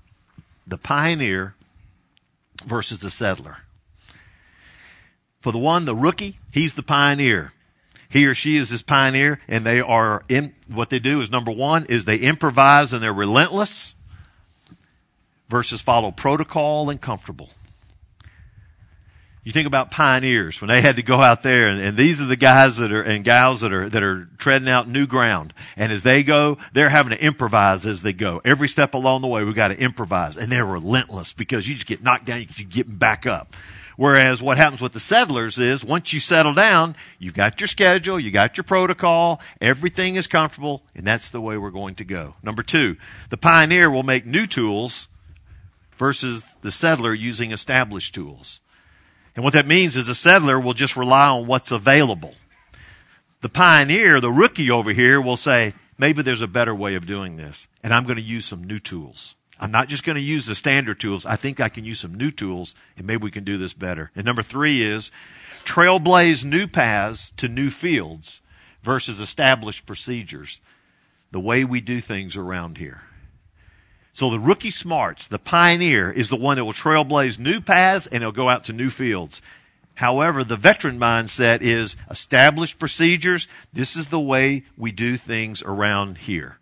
The 0.66 0.78
pioneer 0.78 1.54
versus 2.64 3.00
the 3.00 3.10
settler. 3.10 3.58
For 5.40 5.52
the 5.52 5.58
one, 5.58 5.85
the 5.85 5.94
rookie, 5.94 6.38
he's 6.52 6.75
the 6.75 6.82
pioneer. 6.82 7.52
He 8.08 8.25
or 8.26 8.35
she 8.35 8.56
is 8.56 8.70
this 8.70 8.82
pioneer, 8.82 9.40
and 9.49 9.66
they 9.66 9.80
are 9.80 10.23
in 10.28 10.54
what 10.73 10.90
they 10.90 11.00
do 11.00 11.20
is 11.20 11.30
number 11.30 11.50
one 11.50 11.87
is 11.87 12.04
they 12.04 12.18
improvise 12.18 12.92
and 12.92 13.02
they're 13.02 13.12
relentless 13.12 13.95
versus 15.48 15.80
follow 15.80 16.10
protocol 16.10 16.90
and 16.90 17.00
comfortable. 17.00 17.50
You 19.46 19.52
think 19.52 19.68
about 19.68 19.92
pioneers 19.92 20.60
when 20.60 20.66
they 20.66 20.82
had 20.82 20.96
to 20.96 21.04
go 21.04 21.20
out 21.20 21.42
there 21.42 21.68
and, 21.68 21.80
and, 21.80 21.96
these 21.96 22.20
are 22.20 22.24
the 22.24 22.34
guys 22.34 22.78
that 22.78 22.92
are 22.92 23.02
and 23.02 23.24
gals 23.24 23.60
that 23.60 23.72
are 23.72 23.88
that 23.88 24.02
are 24.02 24.28
treading 24.38 24.68
out 24.68 24.88
new 24.88 25.06
ground. 25.06 25.54
And 25.76 25.92
as 25.92 26.02
they 26.02 26.24
go, 26.24 26.58
they're 26.72 26.88
having 26.88 27.16
to 27.16 27.24
improvise 27.24 27.86
as 27.86 28.02
they 28.02 28.12
go. 28.12 28.40
Every 28.44 28.66
step 28.66 28.92
along 28.92 29.22
the 29.22 29.28
way, 29.28 29.44
we've 29.44 29.54
got 29.54 29.68
to 29.68 29.78
improvise. 29.78 30.36
And 30.36 30.50
they're 30.50 30.66
relentless 30.66 31.32
because 31.32 31.68
you 31.68 31.76
just 31.76 31.86
get 31.86 32.02
knocked 32.02 32.24
down, 32.24 32.40
you 32.40 32.64
getting 32.64 32.96
back 32.96 33.24
up. 33.24 33.54
Whereas 33.96 34.42
what 34.42 34.58
happens 34.58 34.80
with 34.80 34.92
the 34.92 35.00
settlers 35.00 35.60
is 35.60 35.84
once 35.84 36.12
you 36.12 36.18
settle 36.18 36.52
down, 36.52 36.96
you've 37.20 37.34
got 37.34 37.60
your 37.60 37.68
schedule, 37.68 38.18
you 38.18 38.32
got 38.32 38.56
your 38.56 38.64
protocol, 38.64 39.40
everything 39.60 40.16
is 40.16 40.26
comfortable, 40.26 40.82
and 40.94 41.06
that's 41.06 41.30
the 41.30 41.40
way 41.40 41.56
we're 41.56 41.70
going 41.70 41.94
to 41.94 42.04
go. 42.04 42.34
Number 42.42 42.64
two, 42.64 42.96
the 43.30 43.38
pioneer 43.38 43.90
will 43.90 44.02
make 44.02 44.26
new 44.26 44.46
tools 44.46 45.08
versus 45.96 46.44
the 46.62 46.70
settler 46.70 47.14
using 47.14 47.52
established 47.52 48.14
tools. 48.14 48.60
And 49.34 49.44
what 49.44 49.52
that 49.52 49.66
means 49.66 49.96
is 49.96 50.06
the 50.06 50.14
settler 50.14 50.58
will 50.58 50.72
just 50.72 50.96
rely 50.96 51.28
on 51.28 51.46
what's 51.46 51.70
available. 51.70 52.34
The 53.42 53.48
pioneer, 53.48 54.20
the 54.20 54.32
rookie 54.32 54.70
over 54.70 54.92
here 54.92 55.20
will 55.20 55.36
say, 55.36 55.74
maybe 55.98 56.22
there's 56.22 56.42
a 56.42 56.46
better 56.46 56.74
way 56.74 56.94
of 56.94 57.06
doing 57.06 57.36
this, 57.36 57.68
and 57.82 57.92
I'm 57.92 58.04
going 58.04 58.16
to 58.16 58.22
use 58.22 58.46
some 58.46 58.64
new 58.64 58.78
tools. 58.78 59.36
I'm 59.58 59.70
not 59.70 59.88
just 59.88 60.04
going 60.04 60.16
to 60.16 60.22
use 60.22 60.46
the 60.46 60.54
standard 60.54 61.00
tools. 61.00 61.24
I 61.24 61.36
think 61.36 61.60
I 61.60 61.68
can 61.68 61.84
use 61.84 62.00
some 62.00 62.14
new 62.14 62.30
tools, 62.30 62.74
and 62.96 63.06
maybe 63.06 63.22
we 63.22 63.30
can 63.30 63.44
do 63.44 63.56
this 63.56 63.72
better. 63.72 64.10
And 64.14 64.24
number 64.24 64.42
three 64.42 64.82
is 64.82 65.10
trailblaze 65.64 66.44
new 66.44 66.66
paths 66.66 67.32
to 67.38 67.48
new 67.48 67.70
fields 67.70 68.40
versus 68.82 69.20
established 69.20 69.86
procedures. 69.86 70.60
The 71.30 71.40
way 71.40 71.64
we 71.64 71.80
do 71.80 72.00
things 72.00 72.36
around 72.36 72.78
here. 72.78 73.02
So 74.16 74.30
the 74.30 74.40
rookie 74.40 74.70
smarts, 74.70 75.28
the 75.28 75.38
pioneer, 75.38 76.11
is 76.11 76.30
the 76.30 76.37
one 76.37 76.56
that 76.56 76.64
will 76.64 76.73
trailblaze 76.73 77.38
new 77.38 77.61
paths 77.61 78.06
and 78.06 78.23
he'll 78.23 78.32
go 78.32 78.49
out 78.49 78.64
to 78.64 78.73
new 78.73 78.88
fields. 78.88 79.42
However, 79.96 80.42
the 80.42 80.56
veteran 80.56 80.99
mindset 80.99 81.61
is 81.61 81.96
established 82.11 82.78
procedures. 82.78 83.46
This 83.75 83.94
is 83.94 84.06
the 84.06 84.18
way 84.18 84.64
we 84.75 84.90
do 84.90 85.18
things 85.18 85.62
around 85.62 86.16
here. 86.16 86.56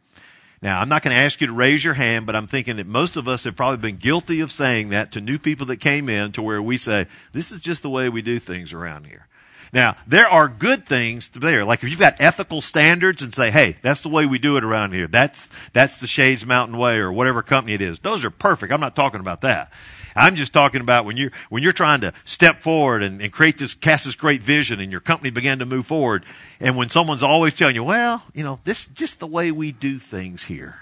Now, 0.62 0.80
I'm 0.80 0.88
not 0.88 1.04
going 1.04 1.14
to 1.14 1.22
ask 1.22 1.40
you 1.40 1.46
to 1.46 1.52
raise 1.52 1.84
your 1.84 1.94
hand, 1.94 2.26
but 2.26 2.34
I'm 2.34 2.48
thinking 2.48 2.74
that 2.78 2.88
most 2.88 3.14
of 3.16 3.28
us 3.28 3.44
have 3.44 3.54
probably 3.54 3.76
been 3.76 3.98
guilty 3.98 4.40
of 4.40 4.50
saying 4.50 4.88
that 4.88 5.12
to 5.12 5.20
new 5.20 5.38
people 5.38 5.66
that 5.66 5.76
came 5.76 6.08
in 6.08 6.32
to 6.32 6.42
where 6.42 6.60
we 6.60 6.76
say, 6.76 7.06
this 7.30 7.52
is 7.52 7.60
just 7.60 7.82
the 7.82 7.90
way 7.90 8.08
we 8.08 8.20
do 8.20 8.40
things 8.40 8.72
around 8.72 9.06
here. 9.06 9.28
Now, 9.74 9.96
there 10.06 10.28
are 10.28 10.46
good 10.48 10.86
things 10.86 11.28
there. 11.30 11.64
Like 11.64 11.82
if 11.82 11.90
you've 11.90 11.98
got 11.98 12.20
ethical 12.20 12.60
standards 12.60 13.22
and 13.22 13.34
say, 13.34 13.50
hey, 13.50 13.76
that's 13.82 14.02
the 14.02 14.08
way 14.08 14.24
we 14.24 14.38
do 14.38 14.56
it 14.56 14.64
around 14.64 14.92
here. 14.92 15.08
That's, 15.08 15.48
that's 15.72 15.98
the 15.98 16.06
Shades 16.06 16.46
Mountain 16.46 16.78
Way 16.78 16.98
or 16.98 17.12
whatever 17.12 17.42
company 17.42 17.74
it 17.74 17.80
is. 17.80 17.98
Those 17.98 18.24
are 18.24 18.30
perfect. 18.30 18.72
I'm 18.72 18.80
not 18.80 18.94
talking 18.94 19.18
about 19.18 19.40
that. 19.40 19.72
I'm 20.14 20.36
just 20.36 20.52
talking 20.52 20.80
about 20.80 21.04
when 21.04 21.16
you're, 21.16 21.32
when 21.48 21.64
you're 21.64 21.72
trying 21.72 22.02
to 22.02 22.12
step 22.24 22.62
forward 22.62 23.02
and, 23.02 23.20
and 23.20 23.32
create 23.32 23.58
this, 23.58 23.74
cast 23.74 24.04
this 24.04 24.14
great 24.14 24.44
vision 24.44 24.78
and 24.78 24.92
your 24.92 25.00
company 25.00 25.30
began 25.30 25.58
to 25.58 25.66
move 25.66 25.86
forward. 25.86 26.24
And 26.60 26.76
when 26.76 26.88
someone's 26.88 27.24
always 27.24 27.54
telling 27.54 27.74
you, 27.74 27.82
well, 27.82 28.22
you 28.32 28.44
know, 28.44 28.60
this 28.62 28.86
just 28.86 29.18
the 29.18 29.26
way 29.26 29.50
we 29.50 29.72
do 29.72 29.98
things 29.98 30.44
here. 30.44 30.78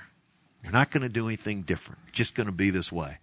You're 0.62 0.70
not 0.70 0.90
going 0.90 1.02
to 1.02 1.08
do 1.08 1.28
anything 1.28 1.62
different. 1.62 1.98
Just 2.12 2.34
going 2.34 2.46
to 2.46 2.52
be 2.52 2.68
this 2.68 2.92
way. 2.92 3.16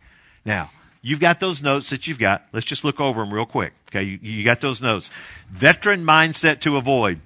Now, 0.43 0.71
you've 1.01 1.19
got 1.19 1.39
those 1.39 1.61
notes 1.61 1.89
that 1.89 2.07
you've 2.07 2.19
got. 2.19 2.45
Let's 2.51 2.65
just 2.65 2.83
look 2.83 2.99
over 2.99 3.21
them 3.21 3.33
real 3.33 3.45
quick. 3.45 3.73
Okay. 3.89 4.03
You, 4.03 4.19
you 4.21 4.43
got 4.43 4.61
those 4.61 4.81
notes. 4.81 5.09
Veteran 5.49 6.05
mindset 6.05 6.59
to 6.61 6.77
avoid. 6.77 7.19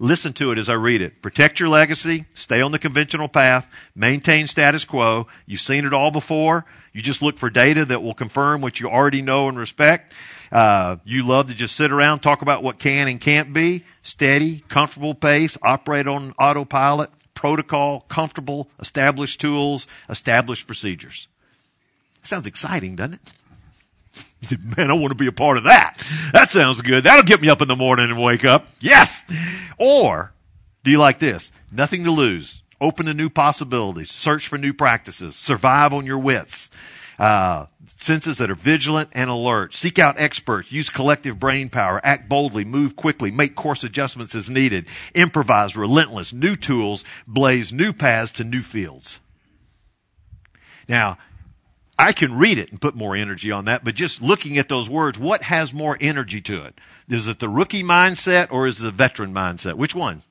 Listen 0.00 0.32
to 0.34 0.50
it 0.50 0.58
as 0.58 0.68
I 0.68 0.74
read 0.74 1.00
it. 1.00 1.22
Protect 1.22 1.60
your 1.60 1.68
legacy. 1.68 2.26
Stay 2.34 2.60
on 2.60 2.72
the 2.72 2.78
conventional 2.78 3.28
path. 3.28 3.70
Maintain 3.94 4.48
status 4.48 4.84
quo. 4.84 5.28
You've 5.46 5.60
seen 5.60 5.84
it 5.84 5.94
all 5.94 6.10
before. 6.10 6.64
You 6.92 7.00
just 7.00 7.22
look 7.22 7.38
for 7.38 7.48
data 7.48 7.84
that 7.84 8.02
will 8.02 8.14
confirm 8.14 8.60
what 8.60 8.80
you 8.80 8.88
already 8.88 9.22
know 9.22 9.48
and 9.48 9.58
respect. 9.58 10.12
Uh, 10.50 10.96
you 11.04 11.26
love 11.26 11.46
to 11.46 11.54
just 11.54 11.74
sit 11.74 11.90
around, 11.90 12.20
talk 12.20 12.42
about 12.42 12.62
what 12.62 12.78
can 12.78 13.08
and 13.08 13.20
can't 13.20 13.52
be. 13.52 13.84
Steady, 14.02 14.64
comfortable 14.68 15.14
pace, 15.14 15.56
operate 15.62 16.06
on 16.06 16.32
autopilot, 16.38 17.10
protocol, 17.34 18.00
comfortable, 18.02 18.68
established 18.78 19.40
tools, 19.40 19.86
established 20.08 20.66
procedures. 20.66 21.28
Sounds 22.24 22.46
exciting, 22.46 22.96
doesn't 22.96 23.14
it? 23.14 23.32
Said, 24.42 24.76
man, 24.76 24.90
I 24.90 24.94
want 24.94 25.10
to 25.10 25.14
be 25.14 25.26
a 25.26 25.32
part 25.32 25.56
of 25.56 25.64
that. 25.64 26.02
That 26.32 26.50
sounds 26.50 26.82
good. 26.82 27.04
That'll 27.04 27.24
get 27.24 27.40
me 27.40 27.48
up 27.48 27.62
in 27.62 27.68
the 27.68 27.76
morning 27.76 28.10
and 28.10 28.22
wake 28.22 28.44
up. 28.44 28.66
Yes. 28.80 29.24
Or 29.78 30.32
do 30.82 30.90
you 30.90 30.98
like 30.98 31.18
this? 31.18 31.50
Nothing 31.72 32.04
to 32.04 32.10
lose 32.10 32.62
open 32.80 33.06
to 33.06 33.14
new 33.14 33.30
possibilities, 33.30 34.10
search 34.10 34.46
for 34.46 34.58
new 34.58 34.72
practices, 34.72 35.34
survive 35.34 35.92
on 35.92 36.06
your 36.06 36.18
wits. 36.18 36.70
Uh, 37.18 37.66
senses 37.86 38.38
that 38.38 38.50
are 38.50 38.56
vigilant 38.56 39.08
and 39.12 39.30
alert. 39.30 39.72
Seek 39.72 40.00
out 40.00 40.18
experts. 40.18 40.72
Use 40.72 40.90
collective 40.90 41.38
brain 41.38 41.68
power. 41.68 42.00
Act 42.02 42.28
boldly. 42.28 42.64
Move 42.64 42.96
quickly. 42.96 43.30
Make 43.30 43.54
course 43.54 43.84
adjustments 43.84 44.34
as 44.34 44.50
needed. 44.50 44.86
Improvise. 45.14 45.76
Relentless. 45.76 46.32
New 46.32 46.56
tools. 46.56 47.04
Blaze 47.24 47.72
new 47.72 47.92
paths 47.92 48.32
to 48.32 48.42
new 48.42 48.62
fields. 48.62 49.20
Now, 50.88 51.18
I 51.98 52.12
can 52.12 52.36
read 52.36 52.58
it 52.58 52.70
and 52.70 52.80
put 52.80 52.96
more 52.96 53.14
energy 53.14 53.52
on 53.52 53.66
that, 53.66 53.84
but 53.84 53.94
just 53.94 54.20
looking 54.20 54.58
at 54.58 54.68
those 54.68 54.90
words, 54.90 55.18
what 55.18 55.42
has 55.44 55.72
more 55.72 55.96
energy 56.00 56.40
to 56.42 56.64
it? 56.64 56.74
Is 57.08 57.28
it 57.28 57.38
the 57.38 57.48
rookie 57.48 57.84
mindset 57.84 58.48
or 58.50 58.66
is 58.66 58.80
it 58.80 58.84
the 58.84 58.90
veteran 58.90 59.32
mindset? 59.32 59.74
Which 59.74 59.94
one? 59.94 60.22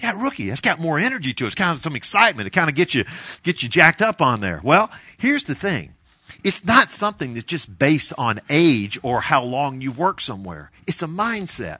Yeah, 0.00 0.20
rookie. 0.20 0.48
That's 0.48 0.60
got 0.60 0.80
more 0.80 0.98
energy 0.98 1.32
to 1.34 1.44
it. 1.44 1.48
It's 1.48 1.54
kind 1.54 1.76
of 1.76 1.82
some 1.82 1.94
excitement. 1.94 2.46
It 2.46 2.50
kind 2.50 2.70
of 2.70 2.74
gets 2.74 2.94
you, 2.94 3.04
gets 3.42 3.62
you 3.62 3.68
jacked 3.68 4.02
up 4.02 4.20
on 4.20 4.40
there. 4.40 4.60
Well, 4.64 4.90
here's 5.18 5.44
the 5.44 5.54
thing. 5.54 5.94
It's 6.42 6.64
not 6.64 6.92
something 6.92 7.34
that's 7.34 7.44
just 7.44 7.78
based 7.78 8.12
on 8.16 8.40
age 8.48 8.98
or 9.02 9.20
how 9.20 9.44
long 9.44 9.80
you've 9.80 9.98
worked 9.98 10.22
somewhere. 10.22 10.70
It's 10.86 11.02
a 11.02 11.06
mindset. 11.06 11.78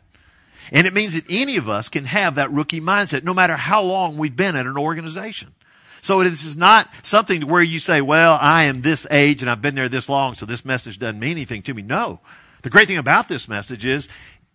And 0.70 0.86
it 0.86 0.94
means 0.94 1.14
that 1.14 1.24
any 1.28 1.56
of 1.56 1.68
us 1.68 1.88
can 1.88 2.04
have 2.04 2.34
that 2.34 2.52
rookie 2.52 2.80
mindset 2.80 3.24
no 3.24 3.34
matter 3.34 3.56
how 3.56 3.82
long 3.82 4.16
we've 4.16 4.36
been 4.36 4.54
at 4.54 4.66
an 4.66 4.76
organization. 4.76 5.54
So 6.02 6.22
this 6.22 6.44
is 6.44 6.56
not 6.56 6.88
something 7.02 7.46
where 7.46 7.62
you 7.62 7.78
say, 7.78 8.00
well, 8.00 8.38
I 8.40 8.64
am 8.64 8.82
this 8.82 9.06
age 9.10 9.42
and 9.42 9.50
I've 9.50 9.62
been 9.62 9.74
there 9.74 9.88
this 9.88 10.08
long, 10.08 10.34
so 10.34 10.46
this 10.46 10.64
message 10.64 10.98
doesn't 10.98 11.18
mean 11.18 11.32
anything 11.32 11.62
to 11.62 11.74
me. 11.74 11.82
No. 11.82 12.20
The 12.62 12.70
great 12.70 12.88
thing 12.88 12.98
about 12.98 13.28
this 13.28 13.48
message 13.48 13.86
is 13.86 14.08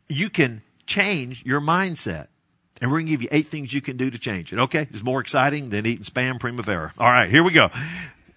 you 0.10 0.30
can 0.30 0.62
change 0.86 1.44
your 1.46 1.62
mindset. 1.62 2.28
And 2.82 2.92
we're 2.92 2.98
going 2.98 3.06
to 3.08 3.12
give 3.12 3.22
you 3.22 3.30
eight 3.32 3.48
things 3.48 3.74
you 3.74 3.82
can 3.82 3.96
do 3.96 4.12
to 4.12 4.20
change 4.20 4.52
it. 4.52 4.60
Okay? 4.60 4.82
It's 4.82 5.04
more 5.04 5.22
exciting 5.22 5.70
than 5.70 5.86
eating 5.86 6.04
spam 6.04 6.40
primavera. 6.40 6.94
All 6.98 7.10
right, 7.10 7.30
here 7.30 7.44
we 7.44 7.52
go. 7.52 7.70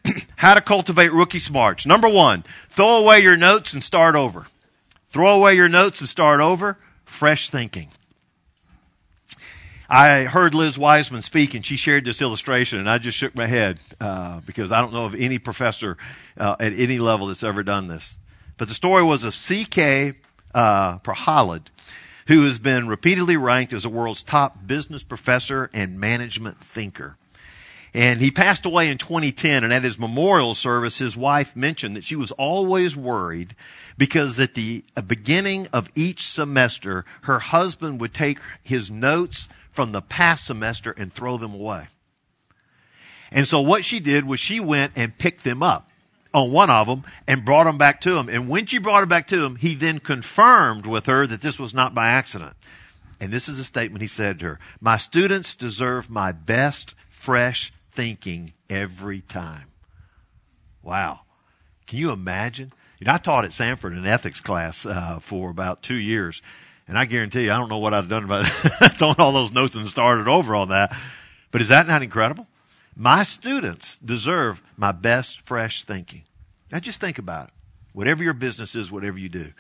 How 0.37 0.55
to 0.55 0.61
cultivate 0.61 1.13
rookie 1.13 1.41
smarts. 1.41 1.87
Number 1.87 2.09
one, 2.09 2.45
throw 2.71 2.99
away 2.99 3.21
your 3.21 3.37
notes 3.37 3.73
and 3.73 3.83
start 3.83 4.15
over. 4.15 4.47
Throw 5.11 5.35
away 5.35 5.55
your 5.55 5.69
notes 5.69 6.01
and 6.01 6.09
start 6.09 6.41
over. 6.41 6.79
Fresh 7.05 7.51
thinking. 7.51 7.89
I 9.91 10.25
heard 10.25 10.55
Liz 10.55 10.77
Wiseman 10.77 11.23
speak, 11.23 11.55
and 11.55 11.65
she 11.65 11.79
shared 11.79 12.05
this 12.05 12.21
illustration, 12.21 12.79
and 12.79 12.91
I 12.91 12.99
just 12.99 13.17
shook 13.17 13.35
my 13.35 13.47
head 13.47 13.79
uh, 13.99 14.41
because 14.41 14.71
I 14.71 14.83
don't 14.83 14.93
know 14.93 15.07
of 15.07 15.15
any 15.15 15.39
professor 15.39 15.97
uh, 16.37 16.57
at 16.61 16.75
any 16.75 16.99
level 16.99 17.29
that's 17.29 17.43
ever 17.43 17.63
done 17.63 17.89
this. 17.89 18.17
But 18.59 18.69
the 18.69 18.75
story 18.75 19.03
was 19.03 19.25
of 19.25 19.33
C.K. 19.33 20.13
Uh, 20.55 20.99
Prahalad, 20.99 21.69
who 22.27 22.45
has 22.45 22.59
been 22.59 22.87
repeatedly 22.87 23.39
ranked 23.39 23.73
as 23.73 23.85
the 23.85 23.89
world's 23.89 24.23
top 24.23 24.67
business 24.67 25.03
professor 25.03 25.71
and 25.73 25.99
management 25.99 26.61
thinker. 26.61 27.17
And 27.95 28.21
he 28.21 28.31
passed 28.31 28.67
away 28.67 28.91
in 28.91 28.99
2010, 28.99 29.65
and 29.65 29.73
at 29.73 29.85
his 29.85 29.99
memorial 29.99 30.53
service, 30.53 30.99
his 30.99 31.17
wife 31.17 31.57
mentioned 31.57 31.97
that 31.97 32.05
she 32.05 32.15
was 32.15 32.31
always 32.33 32.95
worried 32.95 33.57
because 33.97 34.39
at 34.39 34.55
the 34.55 34.85
beginning 35.07 35.67
of 35.73 35.91
each 35.95 36.27
semester, 36.27 37.07
her 37.23 37.39
husband 37.39 38.03
would 38.03 38.13
take 38.13 38.39
his 38.63 38.91
notes 38.91 39.49
from 39.79 39.93
the 39.93 40.03
past 40.03 40.45
semester 40.45 40.91
and 40.91 41.13
throw 41.13 41.37
them 41.37 41.55
away. 41.55 41.87
And 43.31 43.47
so 43.47 43.61
what 43.61 43.85
she 43.85 44.01
did 44.01 44.25
was 44.25 44.41
she 44.41 44.59
went 44.59 44.95
and 44.97 45.17
picked 45.17 45.45
them 45.45 45.63
up 45.63 45.89
on 46.35 46.51
one 46.51 46.69
of 46.69 46.89
them 46.89 47.05
and 47.29 47.45
brought 47.45 47.63
them 47.63 47.79
back 47.79 48.01
to 48.01 48.19
him. 48.19 48.29
And 48.29 48.49
when 48.49 48.67
she 48.67 48.79
brought 48.79 49.05
it 49.05 49.09
back 49.09 49.29
to 49.29 49.45
him, 49.45 49.55
he 49.55 49.77
then 49.77 50.01
confirmed 50.01 50.85
with 50.85 51.07
her 51.07 51.29
that 51.29 51.43
this 51.43 51.61
was 51.61 51.73
not 51.73 51.95
by 51.95 52.09
accident. 52.09 52.55
And 53.21 53.33
this 53.33 53.49
is 53.49 53.61
a 53.61 53.65
statement 53.65 54.03
he 54.03 54.09
said 54.09 54.41
to 54.41 54.47
her 54.47 54.59
My 54.81 54.97
students 54.97 55.55
deserve 55.55 56.11
my 56.11 56.33
best, 56.33 56.97
fresh 57.09 57.73
thinking 57.89 58.51
every 58.69 59.21
time. 59.21 59.69
Wow. 60.83 61.21
Can 61.87 62.01
you 62.01 62.11
imagine? 62.11 62.73
You 62.99 63.05
know, 63.05 63.13
I 63.13 63.19
taught 63.19 63.45
at 63.45 63.53
Samford 63.53 63.97
an 63.97 64.07
ethics 64.07 64.41
class 64.41 64.85
uh, 64.85 65.21
for 65.23 65.51
about 65.51 65.85
two 65.85 66.01
years. 66.01 66.43
And 66.89 66.99
I 66.99 67.05
guarantee 67.05 67.45
you, 67.45 67.53
I 67.53 67.59
don't 67.59 67.69
know 67.69 67.79
what 67.79 67.93
I'd 67.93 67.99
have 67.99 68.09
done 68.09 68.25
about 68.25 68.47
throwing 68.95 69.17
all 69.19 69.33
those 69.33 69.53
notes 69.53 69.77
and 69.77 69.87
started 69.87 70.27
over 70.27 70.57
on 70.57 70.71
that. 70.71 70.97
But 71.51 71.61
is 71.61 71.69
that 71.69 71.87
not 71.87 72.03
incredible? 72.03 72.47
My 72.97 73.23
students 73.23 73.99
deserve 73.99 74.63
my 74.77 74.93
best 74.93 75.43
fresh 75.43 75.85
thinking. 75.85 76.23
Now 76.73 76.81
just 76.81 77.01
think 77.01 77.19
about 77.19 77.49
it. 77.49 77.55
Whatever 77.93 78.25
your 78.25 78.33
business 78.33 78.75
is, 78.75 78.91
whatever 78.91 79.19
you 79.19 79.29
do. 79.29 79.53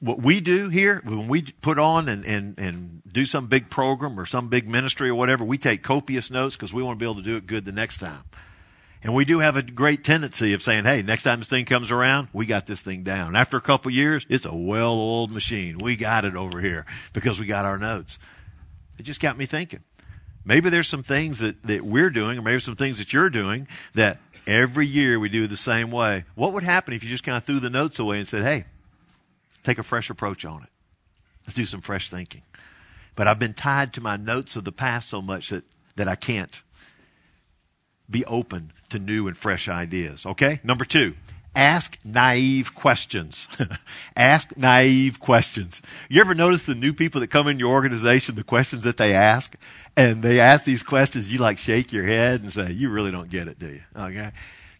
What 0.00 0.22
we 0.22 0.40
do 0.40 0.68
here, 0.68 1.02
when 1.04 1.28
we 1.28 1.42
put 1.42 1.78
on 1.78 2.08
and, 2.08 2.24
and, 2.24 2.58
and 2.58 3.02
do 3.10 3.24
some 3.24 3.46
big 3.46 3.68
program 3.68 4.18
or 4.18 4.26
some 4.26 4.48
big 4.48 4.68
ministry 4.68 5.08
or 5.08 5.14
whatever, 5.14 5.44
we 5.44 5.58
take 5.58 5.82
copious 5.82 6.30
notes 6.30 6.56
because 6.56 6.72
we 6.72 6.82
want 6.82 6.98
to 6.98 7.04
be 7.04 7.06
able 7.06 7.16
to 7.16 7.28
do 7.28 7.36
it 7.36 7.46
good 7.46 7.64
the 7.64 7.72
next 7.72 7.98
time. 7.98 8.24
And 9.02 9.14
we 9.14 9.24
do 9.24 9.38
have 9.38 9.56
a 9.56 9.62
great 9.62 10.02
tendency 10.02 10.52
of 10.52 10.62
saying, 10.62 10.84
hey, 10.84 11.02
next 11.02 11.22
time 11.22 11.38
this 11.38 11.48
thing 11.48 11.64
comes 11.64 11.92
around, 11.92 12.28
we 12.32 12.46
got 12.46 12.66
this 12.66 12.80
thing 12.80 13.04
down. 13.04 13.36
After 13.36 13.56
a 13.56 13.60
couple 13.60 13.92
years, 13.92 14.26
it's 14.28 14.44
a 14.44 14.54
well 14.54 14.94
oiled 14.94 15.30
machine. 15.30 15.78
We 15.78 15.94
got 15.94 16.24
it 16.24 16.34
over 16.34 16.60
here 16.60 16.84
because 17.12 17.38
we 17.38 17.46
got 17.46 17.64
our 17.64 17.78
notes. 17.78 18.18
It 18.98 19.04
just 19.04 19.20
got 19.20 19.38
me 19.38 19.46
thinking. 19.46 19.84
Maybe 20.44 20.70
there's 20.70 20.88
some 20.88 21.02
things 21.02 21.38
that, 21.38 21.62
that 21.64 21.82
we're 21.82 22.10
doing, 22.10 22.38
or 22.38 22.42
maybe 22.42 22.60
some 22.60 22.74
things 22.74 22.98
that 22.98 23.12
you're 23.12 23.30
doing 23.30 23.68
that 23.94 24.18
every 24.46 24.86
year 24.86 25.20
we 25.20 25.28
do 25.28 25.46
the 25.46 25.56
same 25.56 25.90
way. 25.90 26.24
What 26.34 26.52
would 26.52 26.62
happen 26.64 26.94
if 26.94 27.04
you 27.04 27.08
just 27.08 27.22
kind 27.22 27.36
of 27.36 27.44
threw 27.44 27.60
the 27.60 27.70
notes 27.70 27.98
away 27.98 28.18
and 28.18 28.26
said, 28.26 28.42
hey, 28.42 28.64
take 29.62 29.78
a 29.78 29.82
fresh 29.82 30.10
approach 30.10 30.44
on 30.44 30.64
it? 30.64 30.70
Let's 31.46 31.54
do 31.54 31.66
some 31.66 31.82
fresh 31.82 32.10
thinking. 32.10 32.42
But 33.14 33.28
I've 33.28 33.38
been 33.38 33.54
tied 33.54 33.92
to 33.94 34.00
my 34.00 34.16
notes 34.16 34.56
of 34.56 34.64
the 34.64 34.72
past 34.72 35.08
so 35.08 35.22
much 35.22 35.50
that, 35.50 35.64
that 35.96 36.08
I 36.08 36.16
can't 36.16 36.62
be 38.10 38.24
open 38.24 38.72
to 38.90 38.98
new 38.98 39.28
and 39.28 39.36
fresh 39.36 39.68
ideas. 39.68 40.24
Okay? 40.24 40.60
Number 40.64 40.84
two, 40.84 41.14
ask 41.54 41.98
naive 42.04 42.74
questions. 42.74 43.48
ask 44.16 44.56
naive 44.56 45.20
questions. 45.20 45.82
You 46.08 46.20
ever 46.20 46.34
notice 46.34 46.64
the 46.64 46.74
new 46.74 46.92
people 46.92 47.20
that 47.20 47.28
come 47.28 47.48
in 47.48 47.58
your 47.58 47.72
organization, 47.72 48.34
the 48.34 48.44
questions 48.44 48.84
that 48.84 48.96
they 48.96 49.14
ask? 49.14 49.56
And 49.96 50.22
they 50.22 50.40
ask 50.40 50.64
these 50.64 50.82
questions, 50.82 51.32
you 51.32 51.38
like 51.38 51.58
shake 51.58 51.92
your 51.92 52.06
head 52.06 52.42
and 52.42 52.52
say, 52.52 52.70
you 52.72 52.90
really 52.90 53.10
don't 53.10 53.28
get 53.28 53.48
it, 53.48 53.58
do 53.58 53.68
you? 53.68 53.82
Okay? 53.96 54.30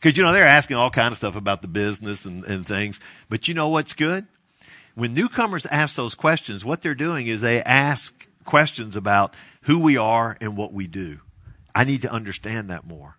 Because, 0.01 0.17
you 0.17 0.23
know, 0.23 0.33
they're 0.33 0.45
asking 0.45 0.77
all 0.77 0.91
kind 0.91 1.11
of 1.11 1.17
stuff 1.19 1.35
about 1.35 1.61
the 1.61 1.69
business 1.69 2.25
and, 2.25 2.45
and 2.45 2.67
things. 2.67 3.01
But 3.29 3.49
you 3.49 3.55
know 3.55 3.69
what's 3.69 3.95
good? 3.95 4.27
When 4.95 5.15
newcomers 5.15 5.67
ask 5.67 5.97
those 5.97 6.15
questions, 6.15 6.65
what 6.65 6.83
they're 6.83 6.95
doing 6.95 7.27
is 7.27 7.41
they 7.41 7.63
ask 7.63 8.27
questions 8.45 8.97
about 8.97 9.35
who 9.63 9.79
we 9.81 9.97
are 9.97 10.37
and 10.41 10.57
what 10.57 10.73
we 10.73 10.87
do. 10.87 11.21
I 11.75 11.85
need 11.85 12.03
to 12.03 12.11
understand 12.11 12.71
that 12.71 12.87
more. 12.87 13.18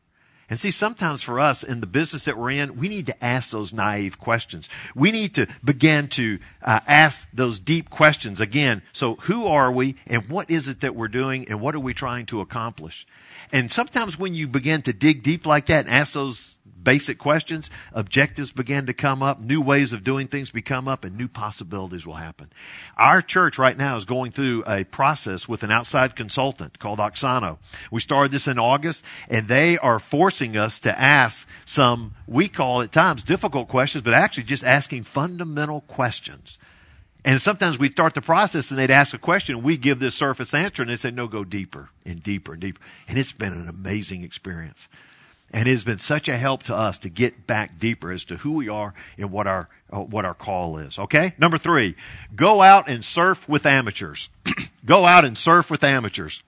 And 0.49 0.59
see, 0.59 0.71
sometimes 0.71 1.21
for 1.21 1.39
us 1.39 1.63
in 1.63 1.79
the 1.79 1.87
business 1.87 2.25
that 2.25 2.37
we're 2.37 2.51
in, 2.51 2.75
we 2.75 2.89
need 2.89 3.05
to 3.05 3.23
ask 3.23 3.51
those 3.51 3.71
naive 3.71 4.19
questions. 4.19 4.67
We 4.95 5.11
need 5.11 5.35
to 5.35 5.47
begin 5.63 6.07
to 6.09 6.39
uh, 6.63 6.79
ask 6.87 7.27
those 7.33 7.59
deep 7.59 7.89
questions 7.89 8.41
again. 8.41 8.81
So 8.91 9.15
who 9.15 9.45
are 9.45 9.71
we 9.71 9.95
and 10.07 10.27
what 10.29 10.49
is 10.49 10.67
it 10.67 10.81
that 10.81 10.95
we're 10.95 11.07
doing 11.07 11.47
and 11.47 11.61
what 11.61 11.75
are 11.75 11.79
we 11.79 11.93
trying 11.93 12.25
to 12.27 12.41
accomplish? 12.41 13.05
And 13.51 13.71
sometimes 13.71 14.17
when 14.17 14.33
you 14.33 14.47
begin 14.47 14.81
to 14.83 14.93
dig 14.93 15.23
deep 15.23 15.45
like 15.45 15.67
that 15.67 15.85
and 15.85 15.93
ask 15.93 16.13
those 16.13 16.58
basic 16.83 17.17
questions, 17.17 17.69
objectives 17.93 18.51
begin 18.51 18.85
to 18.85 18.93
come 18.93 19.21
up, 19.21 19.39
new 19.39 19.61
ways 19.61 19.93
of 19.93 20.03
doing 20.03 20.27
things 20.27 20.51
become 20.51 20.87
up, 20.87 21.03
and 21.03 21.17
new 21.17 21.27
possibilities 21.27 22.05
will 22.05 22.15
happen. 22.15 22.51
Our 22.97 23.21
church 23.21 23.57
right 23.57 23.77
now 23.77 23.95
is 23.97 24.05
going 24.05 24.31
through 24.31 24.63
a 24.65 24.83
process 24.85 25.47
with 25.47 25.63
an 25.63 25.71
outside 25.71 26.15
consultant 26.15 26.79
called 26.79 26.99
Auxano. 26.99 27.57
We 27.91 28.01
started 28.01 28.31
this 28.31 28.47
in 28.47 28.59
August, 28.59 29.05
and 29.29 29.47
they 29.47 29.77
are 29.77 29.99
forcing 29.99 30.57
us 30.57 30.79
to 30.79 30.99
ask 30.99 31.47
some, 31.65 32.13
we 32.27 32.47
call 32.47 32.81
at 32.81 32.91
times 32.91 33.23
difficult 33.23 33.67
questions, 33.67 34.03
but 34.03 34.13
actually 34.13 34.43
just 34.43 34.63
asking 34.63 35.03
fundamental 35.03 35.81
questions. 35.81 36.57
And 37.25 37.41
sometimes 37.41 37.77
we 37.77 37.89
start 37.89 38.13
the 38.13 38.21
process 38.21 38.71
and 38.71 38.79
they'd 38.79 38.89
ask 38.89 39.13
a 39.13 39.17
question, 39.17 39.61
we 39.61 39.75
give 39.75 39.99
this 39.99 40.15
surface 40.15 40.53
answer, 40.53 40.81
and 40.81 40.89
they 40.89 40.95
say, 40.95 41.11
no, 41.11 41.27
go 41.27 41.43
deeper 41.43 41.89
and 42.05 42.23
deeper 42.23 42.53
and 42.53 42.61
deeper. 42.61 42.79
And 43.09 43.17
it's 43.17 43.33
been 43.33 43.51
an 43.51 43.67
amazing 43.67 44.23
experience. 44.23 44.87
And 45.51 45.67
it 45.67 45.71
has 45.71 45.83
been 45.83 45.99
such 45.99 46.29
a 46.29 46.37
help 46.37 46.63
to 46.63 46.75
us 46.75 46.99
to 46.99 47.09
get 47.09 47.47
back 47.47 47.79
deeper 47.79 48.11
as 48.11 48.23
to 48.25 48.37
who 48.37 48.53
we 48.53 48.69
are 48.69 48.93
and 49.17 49.31
what 49.31 49.47
our 49.47 49.67
uh, 49.91 50.01
what 50.01 50.25
our 50.25 50.35
call 50.35 50.77
is. 50.77 50.99
Okay? 50.99 51.33
Number 51.37 51.57
3, 51.57 51.95
go 52.35 52.61
out 52.61 52.87
and 52.87 53.03
surf 53.03 53.49
with 53.49 53.65
amateurs. 53.65 54.29
go 54.85 55.05
out 55.05 55.25
and 55.25 55.37
surf 55.37 55.71
with 55.71 55.83
amateurs. 55.83 56.43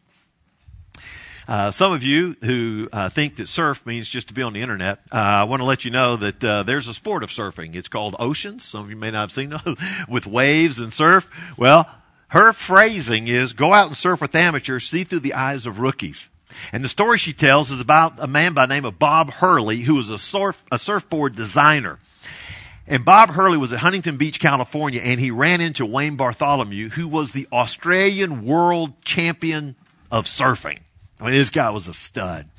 Uh, 1.48 1.72
some 1.72 1.92
of 1.92 2.04
you 2.04 2.36
who 2.44 2.88
uh, 2.94 3.10
think 3.10 3.38
that 3.38 3.48
surf 3.48 3.86
means 3.86 4.08
just 4.08 4.28
to 4.28 4.34
be 4.34 4.42
on 4.42 4.54
the 4.54 4.62
internet, 4.62 5.00
uh, 5.12 5.18
I 5.18 5.44
want 5.46 5.62
to 5.62 5.66
let 5.66 5.84
you 5.84 5.92
know 5.92 6.16
that 6.18 6.44
uh, 6.44 6.64
there's 6.64 6.88
a 6.88 6.94
sport 6.94 7.24
of 7.24 7.30
surfing. 7.30 7.76
It's 7.76 7.88
called 7.88 8.16
oceans. 8.20 8.64
Some 8.64 8.86
of 8.86 8.90
you 8.90 8.96
may 8.96 9.12
not 9.12 9.22
have 9.22 9.32
seen 9.32 9.54
it 9.54 9.80
with 10.08 10.28
waves 10.28 10.80
and 10.80 10.94
surf. 10.94 11.28
Well, 11.58 11.90
her 12.30 12.54
phrasing 12.54 13.28
is 13.28 13.54
go 13.54 13.74
out 13.74 13.88
and 13.88 13.98
surf 13.98 14.22
with 14.22 14.36
amateurs, 14.36 14.88
see 14.88 15.04
through 15.04 15.20
the 15.20 15.34
eyes 15.34 15.66
of 15.66 15.80
rookies. 15.80 16.30
And 16.72 16.84
the 16.84 16.90
story 16.90 17.18
she 17.18 17.34
tells 17.34 17.72
is 17.72 17.82
about 17.82 18.20
a 18.20 18.28
man 18.28 18.54
by 18.54 18.66
the 18.66 18.74
name 18.74 18.86
of 18.86 19.00
Bob 19.00 19.32
Hurley, 19.32 19.82
who 19.82 19.96
was 19.96 20.10
a, 20.10 20.18
surf, 20.18 20.64
a 20.72 20.80
surfboard 20.80 21.36
designer. 21.36 22.00
And 22.88 23.06
Bob 23.06 23.30
Hurley 23.30 23.58
was 23.58 23.72
at 23.72 23.80
Huntington 23.80 24.18
Beach, 24.18 24.40
California, 24.40 25.02
and 25.02 25.20
he 25.20 25.32
ran 25.32 25.62
into 25.62 25.86
Wayne 25.86 26.16
Bartholomew, 26.16 26.90
who 26.90 27.08
was 27.08 27.32
the 27.32 27.48
Australian 27.52 28.46
world 28.46 29.02
champion 29.04 29.76
of 30.12 30.26
surfing. 30.26 30.80
I 31.20 31.26
mean, 31.26 31.34
this 31.34 31.50
guy 31.50 31.70
was 31.70 31.88
a 31.88 31.94
stud. 31.94 32.50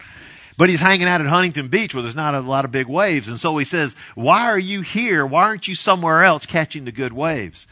But 0.57 0.69
he's 0.69 0.81
hanging 0.81 1.09
out 1.09 1.21
at 1.21 1.27
Huntington 1.27 1.69
Beach 1.69 1.95
where 1.95 2.03
there's 2.03 2.15
not 2.15 2.35
a 2.35 2.41
lot 2.41 2.65
of 2.65 2.73
big 2.73 2.87
waves. 2.87 3.29
And 3.29 3.41
so 3.41 3.57
he 3.57 3.65
says, 3.65 3.97
Why 4.15 4.45
are 4.45 4.59
you 4.59 4.83
here? 4.83 5.27
Why 5.27 5.45
aren't 5.45 5.67
you 5.67 5.75
somewhere 5.75 6.23
else 6.23 6.47
catching 6.47 6.85
the 6.85 6.93
good 6.93 7.13
waves? 7.13 7.67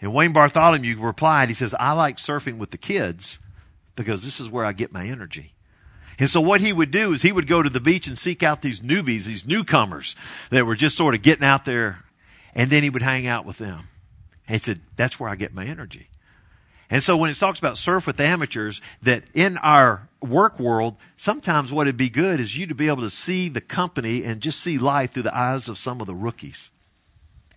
And 0.00 0.14
Wayne 0.14 0.32
Bartholomew 0.32 0.98
replied, 1.00 1.48
He 1.48 1.54
says, 1.54 1.74
I 1.78 1.92
like 1.92 2.18
surfing 2.18 2.58
with 2.58 2.70
the 2.70 2.78
kids 2.78 3.38
because 3.96 4.22
this 4.22 4.38
is 4.38 4.48
where 4.50 4.64
I 4.64 4.72
get 4.72 4.92
my 4.92 5.06
energy. 5.06 5.54
And 6.18 6.28
so 6.28 6.40
what 6.40 6.60
he 6.60 6.72
would 6.72 6.90
do 6.90 7.12
is 7.12 7.22
he 7.22 7.32
would 7.32 7.46
go 7.46 7.62
to 7.62 7.70
the 7.70 7.80
beach 7.80 8.08
and 8.08 8.18
seek 8.18 8.42
out 8.42 8.62
these 8.62 8.80
newbies, 8.80 9.26
these 9.26 9.46
newcomers 9.46 10.16
that 10.50 10.66
were 10.66 10.74
just 10.74 10.96
sort 10.96 11.14
of 11.14 11.22
getting 11.22 11.44
out 11.44 11.64
there, 11.64 12.04
and 12.54 12.70
then 12.70 12.82
he 12.82 12.90
would 12.90 13.02
hang 13.02 13.26
out 13.26 13.46
with 13.46 13.58
them. 13.58 13.88
And 14.48 14.56
he 14.56 14.58
said, 14.58 14.80
that's 14.96 15.20
where 15.20 15.30
I 15.30 15.36
get 15.36 15.54
my 15.54 15.64
energy. 15.64 16.08
And 16.90 17.02
so 17.02 17.16
when 17.16 17.30
it 17.30 17.34
talks 17.34 17.58
about 17.58 17.76
surf 17.76 18.06
with 18.06 18.18
amateurs, 18.18 18.80
that 19.02 19.24
in 19.34 19.58
our 19.58 20.08
work 20.20 20.58
world, 20.58 20.96
sometimes 21.16 21.70
what 21.70 21.86
would 21.86 21.98
be 21.98 22.08
good 22.08 22.40
is 22.40 22.56
you 22.56 22.66
to 22.66 22.74
be 22.74 22.88
able 22.88 23.02
to 23.02 23.10
see 23.10 23.48
the 23.48 23.60
company 23.60 24.24
and 24.24 24.40
just 24.40 24.60
see 24.60 24.78
life 24.78 25.12
through 25.12 25.24
the 25.24 25.36
eyes 25.36 25.68
of 25.68 25.78
some 25.78 26.00
of 26.00 26.06
the 26.06 26.14
rookies 26.14 26.70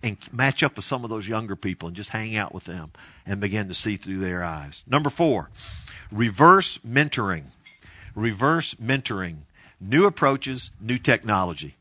and 0.02 0.18
match 0.32 0.62
up 0.62 0.76
with 0.76 0.84
some 0.84 1.02
of 1.02 1.10
those 1.10 1.28
younger 1.28 1.56
people 1.56 1.88
and 1.88 1.96
just 1.96 2.10
hang 2.10 2.36
out 2.36 2.52
with 2.52 2.64
them 2.64 2.92
and 3.24 3.40
begin 3.40 3.68
to 3.68 3.74
see 3.74 3.96
through 3.96 4.18
their 4.18 4.44
eyes. 4.44 4.84
Number 4.86 5.08
four, 5.10 5.48
reverse 6.10 6.78
mentoring 6.78 7.44
reverse 8.14 8.74
mentoring, 8.74 9.38
new 9.80 10.06
approaches, 10.06 10.70
new 10.80 10.98
technology. 10.98 11.76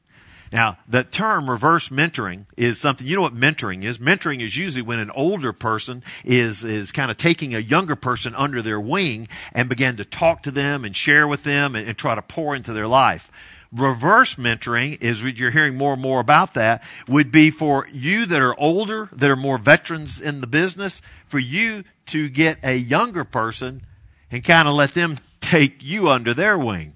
Now, 0.51 0.77
the 0.85 1.03
term 1.05 1.49
reverse 1.49 1.87
mentoring 1.87 2.45
is 2.57 2.77
something, 2.77 3.07
you 3.07 3.15
know 3.15 3.21
what 3.21 3.35
mentoring 3.35 3.83
is? 3.83 3.99
Mentoring 3.99 4.41
is 4.41 4.57
usually 4.57 4.81
when 4.81 4.99
an 4.99 5.11
older 5.11 5.53
person 5.53 6.03
is, 6.25 6.65
is 6.65 6.91
kind 6.91 7.09
of 7.09 7.15
taking 7.15 7.55
a 7.55 7.59
younger 7.59 7.95
person 7.95 8.35
under 8.35 8.61
their 8.61 8.79
wing 8.79 9.29
and 9.53 9.69
begin 9.69 9.95
to 9.95 10.03
talk 10.03 10.43
to 10.43 10.51
them 10.51 10.83
and 10.83 10.93
share 10.93 11.25
with 11.25 11.43
them 11.43 11.73
and, 11.73 11.87
and 11.87 11.97
try 11.97 12.15
to 12.15 12.21
pour 12.21 12.53
into 12.53 12.73
their 12.73 12.87
life. 12.87 13.31
Reverse 13.71 14.35
mentoring 14.35 15.01
is 15.01 15.23
what 15.23 15.37
you're 15.37 15.51
hearing 15.51 15.77
more 15.77 15.93
and 15.93 16.01
more 16.01 16.19
about 16.19 16.53
that 16.55 16.83
would 17.07 17.31
be 17.31 17.49
for 17.49 17.87
you 17.89 18.25
that 18.25 18.41
are 18.41 18.59
older, 18.59 19.07
that 19.13 19.29
are 19.29 19.37
more 19.37 19.57
veterans 19.57 20.19
in 20.19 20.41
the 20.41 20.47
business, 20.47 21.01
for 21.25 21.39
you 21.39 21.85
to 22.07 22.27
get 22.27 22.57
a 22.61 22.75
younger 22.75 23.23
person 23.23 23.83
and 24.29 24.43
kind 24.43 24.67
of 24.67 24.73
let 24.73 24.93
them 24.93 25.17
take 25.51 25.83
you 25.83 26.07
under 26.07 26.33
their 26.33 26.57
wing 26.57 26.95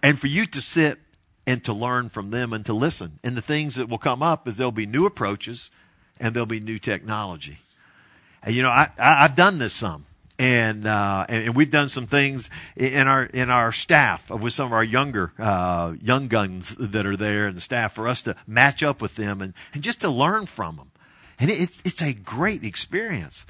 and 0.00 0.16
for 0.16 0.28
you 0.28 0.46
to 0.46 0.60
sit 0.60 1.00
and 1.44 1.64
to 1.64 1.72
learn 1.72 2.08
from 2.08 2.30
them 2.30 2.52
and 2.52 2.64
to 2.64 2.72
listen. 2.72 3.18
And 3.24 3.36
the 3.36 3.42
things 3.42 3.74
that 3.74 3.88
will 3.88 3.98
come 3.98 4.22
up 4.22 4.46
is 4.46 4.56
there'll 4.56 4.70
be 4.70 4.86
new 4.86 5.06
approaches 5.06 5.72
and 6.20 6.32
there'll 6.32 6.46
be 6.46 6.60
new 6.60 6.78
technology. 6.78 7.58
And, 8.44 8.54
you 8.54 8.62
know, 8.62 8.70
I, 8.70 8.90
I, 8.96 9.22
have 9.22 9.34
done 9.34 9.58
this 9.58 9.72
some. 9.72 10.06
And, 10.38 10.86
uh, 10.86 11.26
and, 11.28 11.46
and 11.46 11.56
we've 11.56 11.70
done 11.70 11.88
some 11.88 12.06
things 12.06 12.48
in 12.76 13.08
our 13.08 13.24
in 13.24 13.50
our 13.50 13.72
staff 13.72 14.30
with 14.30 14.52
some 14.52 14.66
of 14.66 14.72
our 14.72 14.84
younger 14.84 15.32
uh, 15.38 15.94
young 16.00 16.28
guns 16.28 16.76
that 16.76 17.06
are 17.06 17.16
there 17.16 17.48
and 17.48 17.56
the 17.56 17.60
staff 17.60 17.94
for 17.94 18.06
us 18.06 18.22
to 18.22 18.36
match 18.46 18.84
up 18.84 19.02
with 19.02 19.16
them 19.16 19.40
and, 19.40 19.52
and 19.74 19.82
just 19.82 20.02
to 20.02 20.10
learn 20.10 20.46
from 20.46 20.76
them. 20.76 20.92
And 21.40 21.50
it, 21.50 21.60
it's 21.60 21.82
it's 21.84 22.02
a 22.02 22.12
great 22.12 22.64
experience 22.64 23.46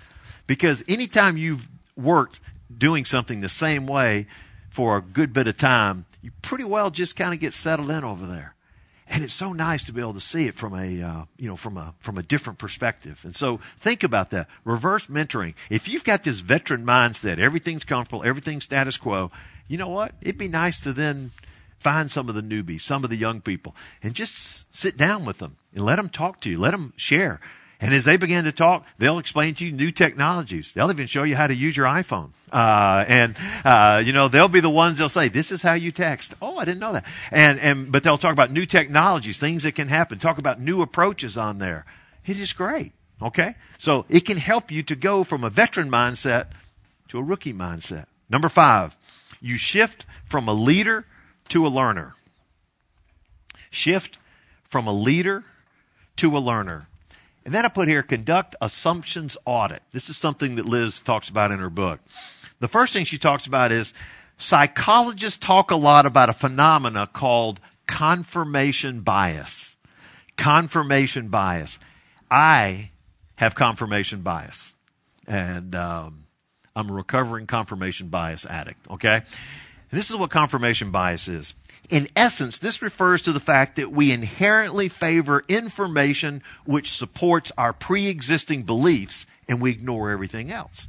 because 0.47 0.83
anytime 0.89 1.37
you've 1.37 1.69
worked 1.97 2.41
doing 2.75 3.05
something 3.05 3.41
the 3.41 3.49
same 3.49 3.87
way 3.87 4.27
for 4.77 4.99
a 4.99 5.01
good 5.01 5.33
bit 5.33 5.47
of 5.47 5.57
time, 5.57 6.05
you 6.21 6.31
pretty 6.43 6.63
well 6.63 6.91
just 6.91 7.17
kind 7.17 7.33
of 7.33 7.41
get 7.41 7.55
settled 7.55 7.89
in 7.89 8.05
over 8.05 8.27
there. 8.27 8.55
And 9.09 9.25
it's 9.25 9.33
so 9.33 9.55
nice 9.55 9.83
to 9.87 9.93
be 9.95 10.03
able 10.03 10.13
to 10.13 10.21
see 10.21 10.49
it 10.49 10.55
from 10.55 10.75
a, 10.75 11.01
uh, 11.03 11.25
you 11.39 11.49
know, 11.49 11.57
from 11.57 11.79
a, 11.79 11.95
from 11.99 12.19
a 12.19 12.23
different 12.23 12.59
perspective. 12.59 13.23
And 13.25 13.35
so 13.35 13.59
think 13.79 14.03
about 14.03 14.29
that. 14.33 14.49
Reverse 14.65 15.07
mentoring. 15.07 15.55
If 15.71 15.89
you've 15.89 16.05
got 16.05 16.25
this 16.25 16.41
veteran 16.41 16.85
mindset, 16.85 17.39
everything's 17.39 17.85
comfortable, 17.85 18.23
everything's 18.23 18.65
status 18.65 18.99
quo, 18.99 19.31
you 19.67 19.79
know 19.79 19.89
what? 19.89 20.13
It'd 20.21 20.37
be 20.37 20.47
nice 20.47 20.79
to 20.83 20.93
then 20.93 21.31
find 21.79 22.11
some 22.11 22.29
of 22.29 22.35
the 22.35 22.43
newbies, 22.43 22.83
some 22.83 23.03
of 23.03 23.09
the 23.09 23.17
young 23.17 23.41
people, 23.41 23.75
and 24.03 24.13
just 24.13 24.67
sit 24.77 24.99
down 24.99 25.25
with 25.25 25.39
them 25.39 25.57
and 25.75 25.87
let 25.87 25.97
them 25.97 26.11
talk 26.11 26.43
to 26.43 26.51
you. 26.51 26.59
Let 26.59 26.73
them 26.73 26.93
share. 26.97 27.41
And 27.81 27.93
as 27.93 28.05
they 28.07 28.17
begin 28.17 28.45
to 28.45 28.53
talk, 28.53 28.87
they'll 28.99 29.19
explain 29.19 29.55
to 29.55 29.67
you 29.67 29.73
new 29.73 29.91
technologies. 29.91 30.73
They'll 30.73 30.91
even 30.91 31.07
show 31.07 31.25
you 31.25 31.37
how 31.37 31.47
to 31.47 31.55
use 31.55 31.77
your 31.77 31.87
iPhone. 31.87 32.31
Uh, 32.51 33.05
and, 33.07 33.37
uh, 33.65 34.03
you 34.05 34.13
know, 34.13 34.29
they'll 34.29 34.49
be 34.49 34.61
the 34.61 34.71
ones 34.71 34.99
they'll 34.99 35.09
say, 35.11 35.29
this 35.29 35.53
is 35.53 35.61
how 35.61 35.75
you 35.75 35.93
text. 35.93 36.35
Oh, 36.41 36.57
I 36.57 36.65
didn't 36.65 36.81
know 36.81 36.95
that. 36.95 37.05
And, 37.31 37.61
and, 37.61 37.93
but 37.93 38.03
they'll 38.03 38.17
talk 38.17 38.33
about 38.33 38.51
new 38.51 38.65
technologies, 38.65 39.37
things 39.37 39.65
that 39.65 39.73
can 39.73 39.89
happen, 39.89 40.19
talk 40.19 40.39
about 40.39 40.61
new 40.61 40.81
approaches 40.81 41.37
on 41.37 41.59
there. 41.59 41.85
It 42.25 42.39
is 42.39 42.53
great. 42.53 42.93
Okay? 43.21 43.55
So 43.79 44.07
it 44.09 44.21
can 44.25 44.39
help 44.39 44.71
you 44.71 44.83
to 44.85 44.97
go 44.97 45.23
from 45.23 45.45
a 45.45 45.51
veteran 45.51 45.91
mindset 45.91 46.47
to 47.09 47.19
a 47.19 47.23
rookie 47.23 47.55
mindset. 47.55 48.07
Number 48.31 48.49
five, 48.49 48.97
you 49.41 49.59
shift 49.59 50.07
from 50.25 50.49
a 50.49 50.55
leader 50.55 51.05
to 51.51 51.67
a 51.67 51.69
learner. 51.69 52.15
Shift 53.71 54.19
from 54.65 54.87
a 54.87 54.93
leader 54.93 55.45
to 56.17 56.37
a 56.37 56.41
learner. 56.41 56.89
And 57.47 57.55
then 57.55 57.65
I 57.65 57.69
put 57.69 57.87
here 57.87 58.03
conduct 58.03 58.57
assumptions 58.61 59.37
audit. 59.45 59.81
This 59.93 60.11
is 60.11 60.17
something 60.17 60.57
that 60.57 60.67
Liz 60.67 61.01
talks 61.01 61.29
about 61.29 61.53
in 61.53 61.61
her 61.61 61.71
book. 61.71 62.01
The 62.59 62.67
first 62.67 62.93
thing 62.93 63.05
she 63.05 63.19
talks 63.19 63.47
about 63.47 63.71
is 63.71 63.95
psychologists 64.37 65.39
talk 65.39 65.71
a 65.71 65.77
lot 65.77 66.07
about 66.07 66.29
a 66.29 66.33
phenomena 66.33 67.09
called 67.13 67.61
confirmation 67.87 69.03
bias. 69.03 69.77
Confirmation 70.37 71.29
bias. 71.29 71.79
I 72.29 72.91
have 73.37 73.55
confirmation 73.55 74.23
bias. 74.23 74.75
And 75.29 75.77
um, 75.77 76.25
I'm 76.75 76.91
a 76.91 76.95
recovering 76.95 77.47
confirmation 77.47 78.09
bias 78.09 78.45
addict, 78.45 78.91
okay? 78.91 79.15
And 79.19 79.25
this 80.01 80.11
is 80.11 80.17
what 80.17 80.31
confirmation 80.31 80.91
bias 80.91 81.29
is. 81.29 81.55
In 81.89 82.09
essence, 82.17 82.59
this 82.59 82.83
refers 82.83 83.23
to 83.23 83.33
the 83.33 83.41
fact 83.41 83.77
that 83.77 83.93
we 83.93 84.11
inherently 84.11 84.89
favor 84.89 85.45
information 85.49 86.43
which 86.65 86.91
supports 86.91 87.53
our 87.57 87.73
pre-existing 87.73 88.65
beliefs 88.65 89.27
and 89.49 89.61
we 89.61 89.71
ignore 89.71 90.11
everything 90.11 90.51
else. 90.51 90.89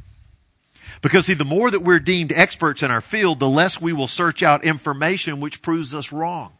Because 1.02 1.28
see, 1.28 1.34
the 1.34 1.46
more 1.46 1.70
that 1.70 1.82
we're 1.82 2.00
deemed 2.00 2.32
experts 2.32 2.82
in 2.82 2.90
our 2.90 3.02
field, 3.02 3.40
the 3.40 3.50
less 3.50 3.80
we 3.80 3.94
will 3.94 4.08
search 4.08 4.42
out 4.42 4.64
information 4.64 5.40
which 5.40 5.62
proves 5.62 5.94
us 5.94 6.12
wrong. 6.12 6.54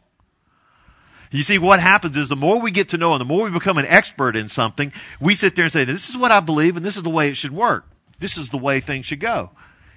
You 1.30 1.42
see, 1.42 1.58
what 1.58 1.80
happens 1.80 2.16
is 2.16 2.28
the 2.28 2.36
more 2.36 2.60
we 2.60 2.70
get 2.70 2.90
to 2.90 2.98
know 2.98 3.12
and 3.12 3.20
the 3.20 3.24
more 3.26 3.44
we 3.44 3.50
become 3.50 3.76
an 3.76 3.86
expert 3.86 4.36
in 4.36 4.48
something, 4.48 4.92
we 5.20 5.34
sit 5.34 5.56
there 5.56 5.64
and 5.64 5.72
say, 5.72 5.84
this 5.84 6.08
is 6.08 6.16
what 6.16 6.30
I 6.30 6.40
believe 6.40 6.76
and 6.76 6.86
this 6.86 6.96
is 6.96 7.02
the 7.02 7.10
way 7.10 7.28
it 7.28 7.36
should 7.36 7.50
work. 7.50 7.86
This 8.20 8.36
is 8.36 8.50
the 8.50 8.58
way 8.58 8.80
things 8.80 9.06
should 9.06 9.20
go. 9.20 9.50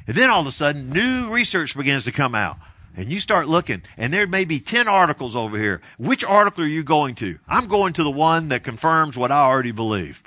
And 0.07 0.17
then 0.17 0.29
all 0.29 0.41
of 0.41 0.47
a 0.47 0.51
sudden, 0.51 0.89
new 0.89 1.31
research 1.31 1.75
begins 1.77 2.05
to 2.05 2.11
come 2.11 2.33
out 2.33 2.57
and 2.95 3.11
you 3.11 3.19
start 3.19 3.47
looking, 3.47 3.83
and 3.97 4.13
there 4.13 4.27
may 4.27 4.45
be 4.45 4.59
10 4.59 4.87
articles 4.87 5.35
over 5.35 5.57
here. 5.57 5.81
Which 5.97 6.23
article 6.23 6.63
are 6.63 6.67
you 6.67 6.83
going 6.83 7.15
to? 7.15 7.39
I'm 7.47 7.67
going 7.67 7.93
to 7.93 8.03
the 8.03 8.11
one 8.11 8.49
that 8.49 8.63
confirms 8.63 9.17
what 9.17 9.31
I 9.31 9.43
already 9.43 9.71
believe. 9.71 10.23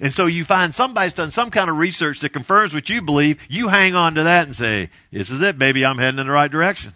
And 0.00 0.12
so 0.12 0.26
you 0.26 0.44
find 0.44 0.74
somebody's 0.74 1.12
done 1.12 1.30
some 1.30 1.50
kind 1.50 1.70
of 1.70 1.76
research 1.76 2.20
that 2.20 2.30
confirms 2.30 2.74
what 2.74 2.88
you 2.88 3.00
believe. 3.00 3.40
You 3.48 3.68
hang 3.68 3.94
on 3.94 4.14
to 4.16 4.24
that 4.24 4.46
and 4.46 4.56
say, 4.56 4.90
this 5.12 5.30
is 5.30 5.40
it, 5.40 5.58
baby. 5.58 5.86
I'm 5.86 5.98
heading 5.98 6.18
in 6.18 6.26
the 6.26 6.32
right 6.32 6.50
direction. 6.50 6.94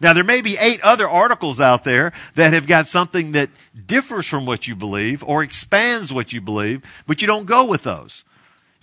Now 0.00 0.12
there 0.12 0.24
may 0.24 0.40
be 0.40 0.56
eight 0.58 0.80
other 0.82 1.08
articles 1.08 1.60
out 1.60 1.84
there 1.84 2.12
that 2.34 2.52
have 2.52 2.66
got 2.66 2.88
something 2.88 3.32
that 3.32 3.50
differs 3.86 4.26
from 4.26 4.46
what 4.46 4.66
you 4.66 4.74
believe 4.74 5.22
or 5.22 5.42
expands 5.42 6.12
what 6.12 6.32
you 6.32 6.40
believe, 6.40 6.82
but 7.06 7.20
you 7.20 7.26
don't 7.28 7.46
go 7.46 7.64
with 7.64 7.84
those. 7.84 8.24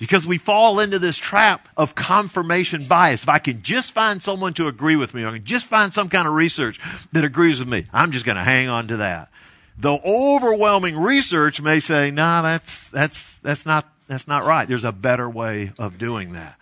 Because 0.02 0.26
we 0.26 0.40
fall 0.40 0.80
into 0.80 0.98
this 0.98 1.16
trap 1.16 1.70
of 1.78 1.94
confirmation 1.94 2.86
bias. 2.86 3.22
If 3.22 3.30
I 3.30 3.38
can 3.38 3.62
just 3.62 3.92
find 3.92 4.20
someone 4.20 4.56
to 4.56 4.68
agree 4.68 4.96
with 4.96 5.14
me, 5.14 5.22
or 5.22 5.28
I 5.28 5.34
can 5.34 5.46
just 5.46 5.68
find 5.68 5.94
some 5.94 6.10
kind 6.10 6.28
of 6.28 6.34
research 6.34 6.80
that 7.12 7.24
agrees 7.24 7.60
with 7.60 7.68
me, 7.68 7.86
I'm 7.94 8.12
just 8.12 8.26
going 8.26 8.36
to 8.36 8.44
hang 8.44 8.68
on 8.68 8.88
to 8.88 8.98
that. 8.98 9.30
The 9.78 10.00
overwhelming 10.04 10.98
research 10.98 11.62
may 11.62 11.80
say, 11.80 12.10
"No, 12.10 12.24
nah, 12.24 12.42
that's 12.42 12.90
that's 12.90 13.38
that's 13.44 13.64
not 13.64 13.94
that's 14.08 14.28
not 14.28 14.44
right. 14.44 14.68
There's 14.68 14.84
a 14.84 14.92
better 14.92 15.30
way 15.30 15.70
of 15.78 16.00
doing 16.00 16.34
that." 16.34 16.56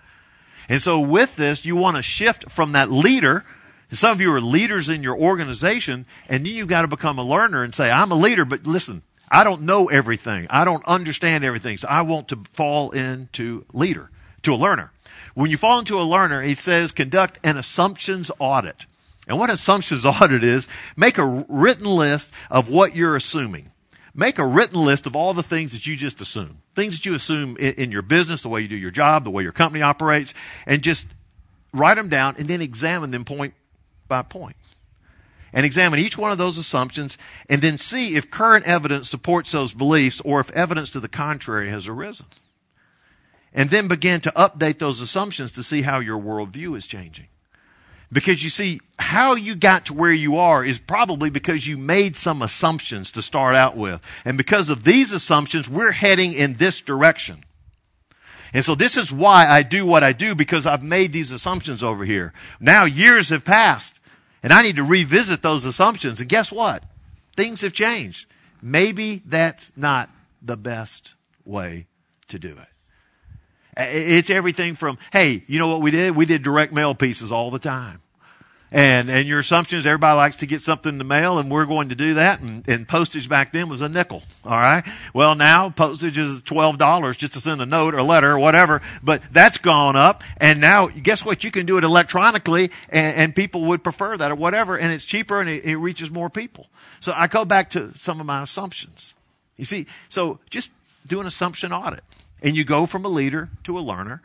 And 0.68 0.82
so, 0.82 1.00
with 1.00 1.38
this, 1.38 1.64
you 1.64 1.78
want 1.78 1.96
to 1.96 2.04
shift 2.04 2.52
from 2.52 2.74
that 2.74 2.92
leader. 2.92 3.46
Some 3.90 4.12
of 4.12 4.20
you 4.20 4.34
are 4.34 4.42
leaders 4.42 4.90
in 4.90 5.02
your 5.02 5.18
organization, 5.18 6.06
and 6.28 6.46
then 6.46 6.54
you've 6.54 6.68
got 6.68 6.82
to 6.82 6.90
become 6.90 7.18
a 7.18 7.24
learner 7.24 7.64
and 7.64 7.74
say, 7.74 7.90
"I'm 7.90 8.12
a 8.12 8.16
leader, 8.16 8.44
but 8.44 8.68
listen, 8.68 9.02
I 9.32 9.44
don't 9.44 9.62
know 9.62 9.90
everything. 9.90 10.48
I 10.50 10.66
don't 10.66 10.86
understand 10.86 11.44
everything. 11.44 11.78
So 11.78 11.88
I 11.88 12.02
want 12.02 12.30
to 12.30 12.40
fall 12.54 12.92
into 12.92 13.66
leader, 13.74 14.10
to 14.44 14.54
a 14.54 14.56
learner. 14.56 14.92
When 15.36 15.52
you 15.52 15.58
fall 15.58 15.80
into 15.80 16.00
a 16.00 16.04
learner, 16.04 16.42
he 16.42 16.56
says 16.56 16.92
conduct 16.92 17.40
an 17.44 17.58
assumptions 17.58 18.32
audit. 18.40 18.86
And 19.28 19.38
what 19.38 19.50
assumptions 19.50 20.06
audit 20.22 20.44
is, 20.44 20.68
make 20.96 21.18
a 21.18 21.46
written 21.48 21.86
list 21.86 22.34
of 22.50 22.70
what 22.70 22.96
you're 22.96 23.16
assuming. 23.16 23.72
Make 24.16 24.40
a 24.40 24.46
written 24.46 24.84
list 24.84 25.06
of 25.06 25.16
all 25.16 25.34
the 25.34 25.44
things 25.44 25.72
that 25.74 25.86
you 25.86 25.96
just 25.96 26.20
assume. 26.20 26.62
Things 26.76 26.98
that 26.98 27.06
you 27.06 27.14
assume 27.14 27.56
in, 27.58 27.74
in 27.76 27.92
your 27.92 28.02
business, 28.02 28.42
the 28.42 28.50
way 28.50 28.62
you 28.62 28.68
do 28.68 28.76
your 28.76 28.92
job, 28.92 29.24
the 29.24 29.30
way 29.30 29.44
your 29.44 29.52
company 29.52 29.84
operates, 29.84 30.34
and 30.66 30.82
just 30.82 31.08
write 31.74 31.96
them 31.96 32.10
down 32.10 32.36
and 32.38 32.48
then 32.48 32.62
examine 32.62 33.12
them 33.12 33.24
point 33.24 33.54
by 34.08 34.24
point 34.24 34.56
and 35.54 35.66
examine 35.66 36.00
each 36.00 36.18
one 36.18 36.32
of 36.32 36.38
those 36.38 36.58
assumptions 36.58 37.18
and 37.50 37.62
then 37.62 37.78
see 37.78 38.16
if 38.16 38.32
current 38.32 38.66
evidence 38.66 39.10
supports 39.10 39.52
those 39.52 39.74
beliefs 39.74 40.22
or 40.22 40.40
if 40.40 40.52
evidence 40.52 40.92
to 40.92 41.00
the 41.00 41.08
contrary 41.08 41.70
has 41.70 41.88
arisen. 41.88 42.28
And 43.54 43.70
then 43.70 43.88
begin 43.88 44.22
to 44.22 44.32
update 44.32 44.78
those 44.78 45.02
assumptions 45.02 45.52
to 45.54 45.64
see 45.64 45.82
how 45.82 46.00
your 46.00 46.20
worldview 46.20 46.78
is 46.78 46.86
changing. 46.86 47.28
Because 48.12 48.44
you 48.44 48.50
see, 48.50 48.80
how 48.98 49.36
you 49.36 49.56
got 49.56 49.86
to 49.86 49.94
where 49.94 50.12
you 50.12 50.38
are 50.38 50.66
is 50.66 50.80
probably 50.80 51.30
because 51.30 51.68
you 51.68 51.78
made 51.78 52.16
some 52.16 52.42
assumptions 52.42 53.12
to 53.12 53.22
start 53.22 53.56
out 53.56 53.78
with. 53.78 54.02
And 54.26 54.38
because 54.38 54.70
of 54.70 54.84
these 54.84 55.14
assumptions, 55.14 55.70
we're 55.70 55.92
heading 55.92 56.34
in 56.34 56.56
this 56.56 56.82
direction. 56.82 57.44
And 58.52 58.66
so 58.66 58.74
this 58.74 58.98
is 58.98 59.12
why 59.12 59.48
I 59.48 59.62
do 59.62 59.86
what 59.86 60.04
I 60.04 60.12
do 60.12 60.34
because 60.34 60.66
I've 60.66 60.84
made 60.84 61.12
these 61.12 61.32
assumptions 61.32 61.84
over 61.84 62.04
here. 62.04 62.34
Now 62.60 62.86
years 62.86 63.30
have 63.30 63.46
passed. 63.46 64.00
And 64.42 64.54
I 64.54 64.62
need 64.62 64.78
to 64.78 64.84
revisit 64.84 65.42
those 65.42 65.66
assumptions. 65.66 66.22
And 66.22 66.30
guess 66.30 66.52
what? 66.52 66.84
Things 67.36 67.62
have 67.62 67.74
changed. 67.74 68.26
Maybe 68.62 69.22
that's 69.26 69.72
not 69.76 70.10
the 70.42 70.58
best 70.58 71.16
way 71.46 71.88
to 72.28 72.40
do 72.40 72.58
it. 72.58 72.68
It's 73.78 74.30
everything 74.30 74.76
from, 74.76 74.98
hey, 75.14 75.44
you 75.48 75.60
know 75.60 75.70
what 75.70 75.82
we 75.82 75.92
did? 75.92 76.16
We 76.16 76.26
did 76.26 76.44
direct 76.44 76.74
mail 76.74 76.94
pieces 76.96 77.32
all 77.32 77.52
the 77.52 77.60
time. 77.60 78.02
And, 78.72 79.10
and 79.10 79.28
your 79.28 79.40
assumption 79.40 79.80
is 79.80 79.88
everybody 79.88 80.16
likes 80.16 80.38
to 80.38 80.46
get 80.46 80.62
something 80.62 80.92
in 80.92 80.98
the 81.00 81.04
mail 81.04 81.40
and 81.40 81.52
we're 81.52 81.66
going 81.66 81.90
to 81.90 81.96
do 81.96 82.14
that. 82.16 82.40
And, 82.40 82.68
and 82.68 82.88
postage 82.88 83.28
back 83.28 83.52
then 83.52 83.68
was 83.68 83.82
a 83.82 83.90
nickel. 83.90 84.24
All 84.46 84.52
right. 84.52 84.84
Well, 85.14 85.34
now 85.34 85.72
postage 85.72 86.20
is 86.20 86.42
$12 86.42 87.18
just 87.18 87.34
to 87.34 87.40
send 87.40 87.62
a 87.62 87.66
note 87.66 87.96
or 87.96 88.04
letter 88.04 88.32
or 88.32 88.40
whatever, 88.40 88.82
but 89.02 89.24
that's 89.32 89.58
gone 89.58 89.96
up. 89.96 90.24
And 90.38 90.62
now 90.62 90.88
guess 90.88 91.26
what? 91.26 91.44
You 91.44 91.50
can 91.50 91.66
do 91.66 91.78
it 91.78 91.84
electronically 91.84 92.70
and, 92.90 93.18
and 93.18 93.36
people 93.36 93.66
would 93.66 93.84
prefer 93.84 94.18
that 94.18 94.32
or 94.32 94.36
whatever. 94.36 94.78
And 94.78 94.94
it's 94.94 95.06
cheaper 95.06 95.42
and 95.42 95.50
it, 95.50 95.66
it 95.66 95.78
reaches 95.78 96.12
more 96.12 96.30
people. 96.30 96.68
So 97.00 97.12
I 97.16 97.28
go 97.28 97.46
back 97.46 97.72
to 97.72 97.92
some 97.98 98.20
of 98.20 98.28
my 98.28 98.44
assumptions. 98.44 99.16
You 99.58 99.66
see, 99.66 99.88
so 100.10 100.40
just 100.50 100.70
do 101.08 101.20
an 101.20 101.26
assumption 101.26 101.74
audit 101.74 102.04
and 102.44 102.56
you 102.56 102.64
go 102.64 102.86
from 102.86 103.04
a 103.04 103.10
leader 103.10 103.50
to 103.64 103.80
a 103.80 103.82
learner 103.82 104.22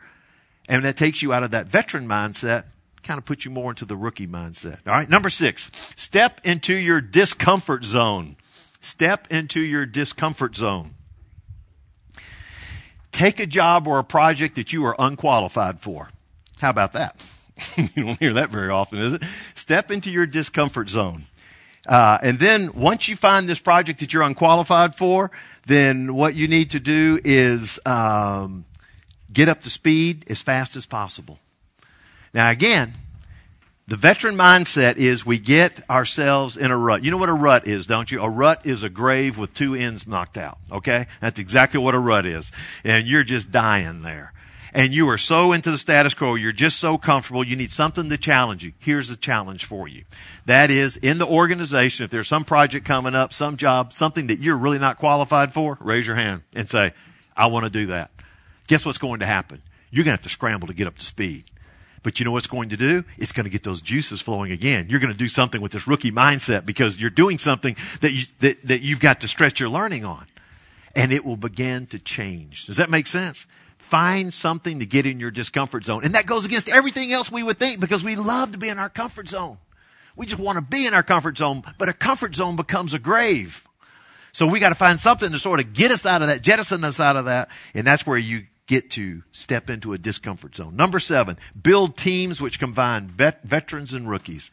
and 0.67 0.85
that 0.85 0.97
takes 0.97 1.23
you 1.23 1.33
out 1.33 1.41
of 1.41 1.51
that 1.51 1.65
veteran 1.65 2.07
mindset 2.07 2.65
kind 3.05 3.17
of 3.17 3.25
put 3.25 3.45
you 3.45 3.51
more 3.51 3.71
into 3.71 3.85
the 3.85 3.95
rookie 3.95 4.27
mindset. 4.27 4.79
All 4.85 4.93
right. 4.93 5.09
Number 5.09 5.29
six, 5.29 5.71
step 5.95 6.41
into 6.43 6.73
your 6.73 6.99
discomfort 6.99 7.85
zone. 7.85 8.35
Step 8.81 9.27
into 9.31 9.61
your 9.61 9.85
discomfort 9.85 10.55
zone. 10.55 10.95
Take 13.11 13.39
a 13.39 13.45
job 13.45 13.87
or 13.87 13.99
a 13.99 14.03
project 14.03 14.55
that 14.55 14.73
you 14.73 14.83
are 14.85 14.95
unqualified 14.99 15.79
for. 15.79 16.09
How 16.59 16.69
about 16.69 16.93
that? 16.93 17.23
you 17.77 18.03
don't 18.03 18.19
hear 18.19 18.33
that 18.33 18.49
very 18.49 18.69
often, 18.69 18.99
is 18.99 19.13
it? 19.13 19.23
Step 19.53 19.89
into 19.89 20.11
your 20.11 20.25
discomfort 20.25 20.89
zone. 20.89 21.27
Uh, 21.87 22.17
and 22.21 22.39
then 22.39 22.73
once 22.73 23.07
you 23.07 23.15
find 23.15 23.47
this 23.47 23.59
project 23.59 23.99
that 23.99 24.11
you're 24.11 24.23
unqualified 24.23 24.95
for, 24.95 25.31
then 25.65 26.15
what 26.15 26.35
you 26.35 26.47
need 26.47 26.71
to 26.71 26.79
do 26.79 27.19
is 27.23 27.79
um, 27.85 28.65
get 29.31 29.47
up 29.47 29.61
to 29.61 29.69
speed 29.69 30.25
as 30.29 30.41
fast 30.41 30.75
as 30.75 30.85
possible. 30.85 31.39
Now, 32.35 32.51
again, 32.51 32.91
the 33.87 33.95
veteran 33.95 34.35
mindset 34.35 34.97
is 34.97 35.25
we 35.25 35.39
get 35.39 35.89
ourselves 35.89 36.57
in 36.57 36.69
a 36.69 36.77
rut. 36.77 37.01
You 37.01 37.09
know 37.09 37.17
what 37.17 37.29
a 37.29 37.33
rut 37.33 37.65
is, 37.65 37.85
don't 37.85 38.11
you? 38.11 38.21
A 38.21 38.29
rut 38.29 38.65
is 38.65 38.83
a 38.83 38.89
grave 38.89 39.37
with 39.37 39.53
two 39.53 39.73
ends 39.73 40.05
knocked 40.05 40.37
out. 40.37 40.57
Okay? 40.69 41.07
That's 41.21 41.39
exactly 41.39 41.79
what 41.79 41.95
a 41.95 41.99
rut 41.99 42.25
is. 42.25 42.51
And 42.83 43.07
you're 43.07 43.23
just 43.23 43.53
dying 43.53 44.01
there. 44.01 44.33
And 44.73 44.93
you 44.93 45.07
are 45.07 45.17
so 45.17 45.53
into 45.53 45.71
the 45.71 45.77
status 45.77 46.13
quo, 46.13 46.35
you're 46.35 46.51
just 46.51 46.77
so 46.77 46.97
comfortable, 46.97 47.41
you 47.41 47.55
need 47.55 47.71
something 47.71 48.09
to 48.09 48.17
challenge 48.17 48.65
you. 48.65 48.73
Here's 48.79 49.07
the 49.07 49.15
challenge 49.15 49.63
for 49.63 49.87
you. 49.87 50.03
That 50.45 50.69
is, 50.69 50.97
in 50.97 51.17
the 51.17 51.25
organization, 51.25 52.03
if 52.03 52.11
there's 52.11 52.27
some 52.27 52.43
project 52.43 52.85
coming 52.85 53.15
up, 53.15 53.31
some 53.31 53.55
job, 53.55 53.93
something 53.93 54.27
that 54.27 54.39
you're 54.39 54.57
really 54.57 54.79
not 54.79 54.97
qualified 54.97 55.53
for, 55.53 55.77
raise 55.79 56.05
your 56.05 56.17
hand 56.17 56.41
and 56.53 56.67
say, 56.67 56.91
I 57.37 57.47
want 57.47 57.63
to 57.63 57.69
do 57.69 57.85
that. 57.85 58.11
Guess 58.67 58.85
what's 58.85 58.97
going 58.97 59.21
to 59.21 59.25
happen? 59.25 59.61
You're 59.89 60.03
going 60.03 60.17
to 60.17 60.21
have 60.21 60.23
to 60.23 60.29
scramble 60.29 60.67
to 60.67 60.73
get 60.73 60.87
up 60.87 60.97
to 60.97 61.05
speed. 61.05 61.45
But 62.05 62.19
you 62.19 62.23
know 62.23 62.31
what's 62.31 62.45
going 62.45 62.69
to 62.69 62.77
do? 62.77 63.03
It's 63.17 63.31
going 63.31 63.45
to 63.45 63.49
get 63.49 63.63
those 63.63 63.81
juices 63.81 64.21
flowing 64.21 64.51
again. 64.51 64.85
You're 64.91 64.99
going 64.99 65.11
to 65.11 65.17
do 65.17 65.27
something 65.27 65.59
with 65.59 65.71
this 65.71 65.87
rookie 65.87 66.11
mindset 66.11 66.63
because 66.63 67.01
you're 67.01 67.09
doing 67.09 67.39
something 67.39 67.75
that, 68.01 68.11
you, 68.13 68.25
that, 68.41 68.63
that 68.67 68.81
you've 68.81 68.99
got 68.99 69.21
to 69.21 69.27
stretch 69.27 69.59
your 69.59 69.69
learning 69.69 70.05
on. 70.05 70.27
And 70.95 71.11
it 71.11 71.25
will 71.25 71.35
begin 71.35 71.87
to 71.87 71.97
change. 71.97 72.67
Does 72.67 72.77
that 72.77 72.91
make 72.91 73.07
sense? 73.07 73.47
Find 73.79 74.31
something 74.31 74.77
to 74.77 74.85
get 74.85 75.07
in 75.07 75.19
your 75.19 75.31
discomfort 75.31 75.83
zone. 75.83 76.05
And 76.05 76.13
that 76.13 76.27
goes 76.27 76.45
against 76.45 76.69
everything 76.69 77.11
else 77.11 77.31
we 77.31 77.41
would 77.41 77.57
think 77.57 77.79
because 77.79 78.03
we 78.03 78.15
love 78.15 78.51
to 78.51 78.59
be 78.59 78.69
in 78.69 78.77
our 78.77 78.89
comfort 78.89 79.27
zone. 79.27 79.57
We 80.15 80.27
just 80.27 80.39
want 80.39 80.59
to 80.59 80.63
be 80.63 80.85
in 80.85 80.93
our 80.93 81.01
comfort 81.01 81.39
zone, 81.39 81.63
but 81.79 81.89
a 81.89 81.93
comfort 81.93 82.35
zone 82.35 82.55
becomes 82.55 82.93
a 82.93 82.99
grave. 82.99 83.67
So 84.31 84.45
we 84.45 84.59
got 84.59 84.69
to 84.69 84.75
find 84.75 84.99
something 84.99 85.31
to 85.31 85.39
sort 85.39 85.59
of 85.59 85.73
get 85.73 85.89
us 85.89 86.05
out 86.05 86.21
of 86.21 86.27
that, 86.27 86.43
jettison 86.43 86.83
us 86.83 86.99
out 86.99 87.15
of 87.15 87.25
that. 87.25 87.49
And 87.73 87.87
that's 87.87 88.05
where 88.05 88.19
you 88.19 88.45
get 88.67 88.89
to 88.89 89.21
step 89.31 89.69
into 89.69 89.93
a 89.93 89.97
discomfort 89.97 90.55
zone. 90.55 90.75
Number 90.75 90.99
seven, 90.99 91.37
build 91.61 91.97
teams 91.97 92.41
which 92.41 92.59
combine 92.59 93.07
vet- 93.07 93.43
veterans 93.43 93.93
and 93.93 94.09
rookies. 94.09 94.49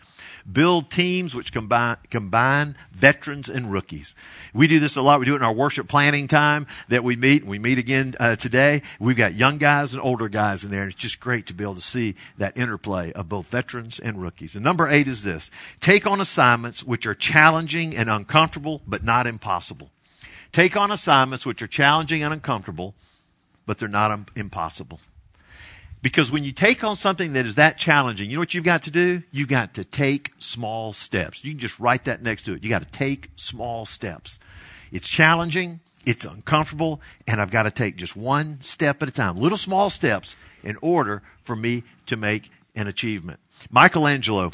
Build 0.51 0.91
teams 0.91 1.35
which 1.35 1.53
combine, 1.53 1.97
combine 2.11 2.77
veterans 2.93 3.49
and 3.49 3.73
rookies. 3.73 4.15
We 4.53 4.67
do 4.67 4.81
this 4.81 4.97
a 4.97 5.03
lot. 5.03 5.19
We 5.19 5.27
do 5.27 5.33
it 5.33 5.37
in 5.37 5.43
our 5.43 5.53
worship 5.53 5.89
planning 5.89 6.29
time 6.29 6.67
that 6.89 7.03
we 7.05 7.17
meet. 7.17 7.47
We 7.47 7.59
meet 7.59 7.79
again 7.79 8.15
uh, 8.21 8.37
today. 8.37 8.83
We've 9.01 9.17
got 9.17 9.35
young 9.35 9.57
guys 9.57 9.95
and 9.95 10.03
older 10.03 10.29
guys 10.29 10.63
in 10.63 10.71
there. 10.71 10.83
And 10.83 10.93
it's 10.93 11.01
just 11.01 11.19
great 11.19 11.47
to 11.47 11.55
be 11.55 11.65
able 11.65 11.77
to 11.77 11.81
see 11.81 12.15
that 12.37 12.57
interplay 12.57 13.13
of 13.13 13.31
both 13.31 13.47
veterans 13.47 13.99
and 13.99 14.21
rookies. 14.21 14.55
And 14.55 14.65
number 14.65 14.89
eight 14.89 15.09
is 15.09 15.23
this. 15.23 15.51
Take 15.81 16.07
on 16.07 16.21
assignments 16.21 16.85
which 16.85 17.07
are 17.07 17.15
challenging 17.15 17.97
and 17.97 18.11
uncomfortable, 18.11 18.83
but 18.87 19.03
not 19.03 19.27
impossible. 19.27 19.91
Take 20.53 20.77
on 20.77 20.91
assignments 20.91 21.47
which 21.47 21.63
are 21.63 21.67
challenging 21.67 22.23
and 22.23 22.35
uncomfortable, 22.35 22.95
but 23.67 23.79
they're 23.79 23.89
not 23.89 24.31
impossible. 24.37 25.01
Because 26.03 26.33
when 26.33 26.43
you 26.43 26.51
take 26.51 26.83
on 26.83 26.97
something 26.97 27.33
that 27.35 27.47
is 27.47 27.55
that 27.55 27.79
challenging, 27.79 28.29
you 28.29 28.37
know 28.37 28.41
what 28.41 28.55
you've 28.55 28.65
got 28.65 28.83
to 28.83 28.91
do? 28.91 29.23
You've 29.31 29.49
got 29.49 29.75
to 29.75 29.85
take 29.85 30.33
small 30.39 30.93
steps. 30.93 31.45
You 31.45 31.53
can 31.53 31.61
just 31.61 31.79
write 31.79 32.05
that 32.05 32.23
next 32.23 32.43
to 32.45 32.55
it. 32.55 32.65
You 32.65 32.71
got 32.71 32.83
to 32.83 32.91
take 32.91 33.31
small 33.37 33.87
steps. 33.87 34.41
It's 34.91 35.09
challenging. 35.09 35.79
It's 36.05 36.25
uncomfortable. 36.25 37.01
And 37.29 37.41
I've 37.41 37.53
got 37.53 37.63
to 37.63 37.71
take 37.71 37.97
just 37.97 38.17
one 38.17 38.61
step 38.61 39.01
at 39.01 39.09
a 39.09 39.13
time, 39.13 39.37
little 39.37 39.57
small 39.57 39.91
steps 39.91 40.35
in 40.65 40.77
order 40.83 41.23
for 41.45 41.55
me 41.55 41.85
to 42.07 42.17
make 42.17 42.51
an 42.75 42.89
achievement. 42.89 43.39
Michelangelo 43.71 44.51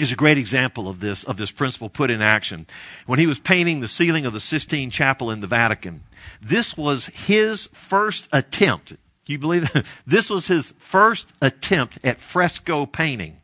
is 0.00 0.12
a 0.12 0.16
great 0.16 0.38
example 0.38 0.88
of 0.88 1.00
this, 1.00 1.24
of 1.24 1.36
this 1.36 1.50
principle 1.50 1.88
put 1.88 2.10
in 2.10 2.22
action. 2.22 2.66
When 3.06 3.18
he 3.18 3.26
was 3.26 3.40
painting 3.40 3.80
the 3.80 3.88
ceiling 3.88 4.26
of 4.26 4.32
the 4.32 4.40
Sistine 4.40 4.90
Chapel 4.90 5.30
in 5.30 5.40
the 5.40 5.46
Vatican, 5.46 6.04
this 6.40 6.76
was 6.76 7.06
his 7.06 7.68
first 7.72 8.28
attempt. 8.32 8.94
You 9.26 9.38
believe 9.38 9.72
that? 9.72 9.84
This 10.06 10.30
was 10.30 10.46
his 10.46 10.72
first 10.78 11.32
attempt 11.40 11.98
at 12.04 12.20
fresco 12.20 12.86
painting. 12.86 13.38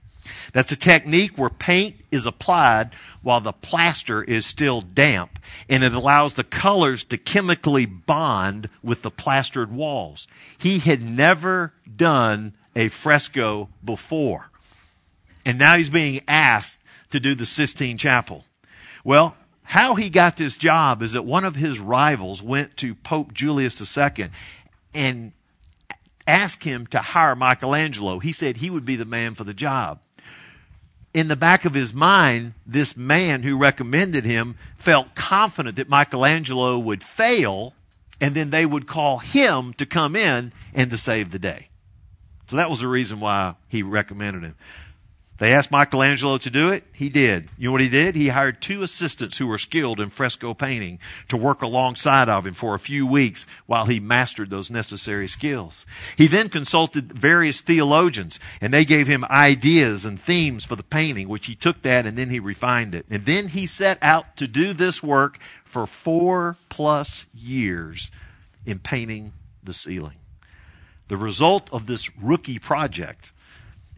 That's 0.52 0.72
a 0.72 0.76
technique 0.76 1.36
where 1.36 1.50
paint 1.50 1.96
is 2.10 2.26
applied 2.26 2.90
while 3.22 3.40
the 3.40 3.52
plaster 3.52 4.22
is 4.22 4.46
still 4.46 4.80
damp, 4.80 5.38
and 5.68 5.84
it 5.84 5.92
allows 5.92 6.34
the 6.34 6.44
colors 6.44 7.04
to 7.04 7.18
chemically 7.18 7.86
bond 7.86 8.68
with 8.82 9.02
the 9.02 9.10
plastered 9.10 9.72
walls. 9.72 10.26
He 10.56 10.78
had 10.78 11.02
never 11.02 11.74
done 11.96 12.54
a 12.74 12.88
fresco 12.88 13.68
before, 13.84 14.50
and 15.44 15.58
now 15.58 15.76
he's 15.76 15.90
being 15.90 16.22
asked 16.28 16.78
to 17.10 17.20
do 17.20 17.34
the 17.34 17.46
Sistine 17.46 17.98
Chapel. 17.98 18.44
Well, 19.04 19.36
how 19.62 19.94
he 19.94 20.10
got 20.10 20.36
this 20.36 20.56
job 20.56 21.02
is 21.02 21.12
that 21.12 21.24
one 21.24 21.44
of 21.44 21.56
his 21.56 21.80
rivals 21.80 22.42
went 22.42 22.76
to 22.78 22.94
Pope 22.94 23.32
Julius 23.32 23.96
II 23.96 24.28
and 24.94 25.32
asked 26.26 26.64
him 26.64 26.86
to 26.88 26.98
hire 26.98 27.34
Michelangelo. 27.34 28.18
He 28.18 28.32
said 28.32 28.58
he 28.58 28.70
would 28.70 28.84
be 28.84 28.96
the 28.96 29.04
man 29.04 29.34
for 29.34 29.44
the 29.44 29.54
job 29.54 30.00
in 31.14 31.28
the 31.28 31.36
back 31.36 31.64
of 31.64 31.74
his 31.74 31.94
mind, 31.94 32.54
this 32.66 32.96
man 32.96 33.44
who 33.44 33.56
recommended 33.56 34.24
him 34.24 34.56
felt 34.76 35.14
confident 35.14 35.76
that 35.76 35.88
Michelangelo 35.88 36.76
would 36.78 37.04
fail 37.04 37.72
and 38.20 38.34
then 38.34 38.50
they 38.50 38.66
would 38.66 38.86
call 38.86 39.18
him 39.18 39.72
to 39.74 39.86
come 39.86 40.16
in 40.16 40.52
and 40.74 40.90
to 40.90 40.96
save 40.96 41.30
the 41.30 41.38
day. 41.38 41.68
So 42.48 42.56
that 42.56 42.68
was 42.68 42.80
the 42.80 42.88
reason 42.88 43.20
why 43.20 43.54
he 43.68 43.82
recommended 43.82 44.42
him. 44.42 44.56
They 45.38 45.52
asked 45.52 45.72
Michelangelo 45.72 46.38
to 46.38 46.50
do 46.50 46.70
it. 46.70 46.84
He 46.92 47.08
did. 47.08 47.48
You 47.58 47.68
know 47.68 47.72
what 47.72 47.80
he 47.80 47.88
did? 47.88 48.14
He 48.14 48.28
hired 48.28 48.62
two 48.62 48.84
assistants 48.84 49.36
who 49.38 49.48
were 49.48 49.58
skilled 49.58 49.98
in 49.98 50.10
fresco 50.10 50.54
painting 50.54 51.00
to 51.28 51.36
work 51.36 51.60
alongside 51.60 52.28
of 52.28 52.46
him 52.46 52.54
for 52.54 52.74
a 52.74 52.78
few 52.78 53.04
weeks 53.04 53.44
while 53.66 53.86
he 53.86 53.98
mastered 53.98 54.50
those 54.50 54.70
necessary 54.70 55.26
skills. 55.26 55.86
He 56.16 56.28
then 56.28 56.48
consulted 56.48 57.12
various 57.12 57.60
theologians 57.60 58.38
and 58.60 58.72
they 58.72 58.84
gave 58.84 59.08
him 59.08 59.24
ideas 59.24 60.04
and 60.04 60.20
themes 60.20 60.64
for 60.64 60.76
the 60.76 60.84
painting, 60.84 61.28
which 61.28 61.46
he 61.46 61.56
took 61.56 61.82
that 61.82 62.06
and 62.06 62.16
then 62.16 62.30
he 62.30 62.38
refined 62.38 62.94
it. 62.94 63.04
And 63.10 63.26
then 63.26 63.48
he 63.48 63.66
set 63.66 63.98
out 64.00 64.36
to 64.36 64.46
do 64.46 64.72
this 64.72 65.02
work 65.02 65.40
for 65.64 65.84
four 65.88 66.58
plus 66.68 67.26
years 67.34 68.12
in 68.64 68.78
painting 68.78 69.32
the 69.64 69.72
ceiling. 69.72 70.16
The 71.08 71.16
result 71.16 71.68
of 71.72 71.86
this 71.86 72.16
rookie 72.16 72.60
project 72.60 73.32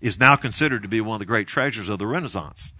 is 0.06 0.20
now 0.20 0.36
considered 0.36 0.82
to 0.82 0.88
be 0.88 1.00
one 1.00 1.16
of 1.16 1.18
the 1.20 1.26
great 1.26 1.48
treasures 1.48 1.88
of 1.88 1.98
the 1.98 2.06
Renaissance. 2.06 2.72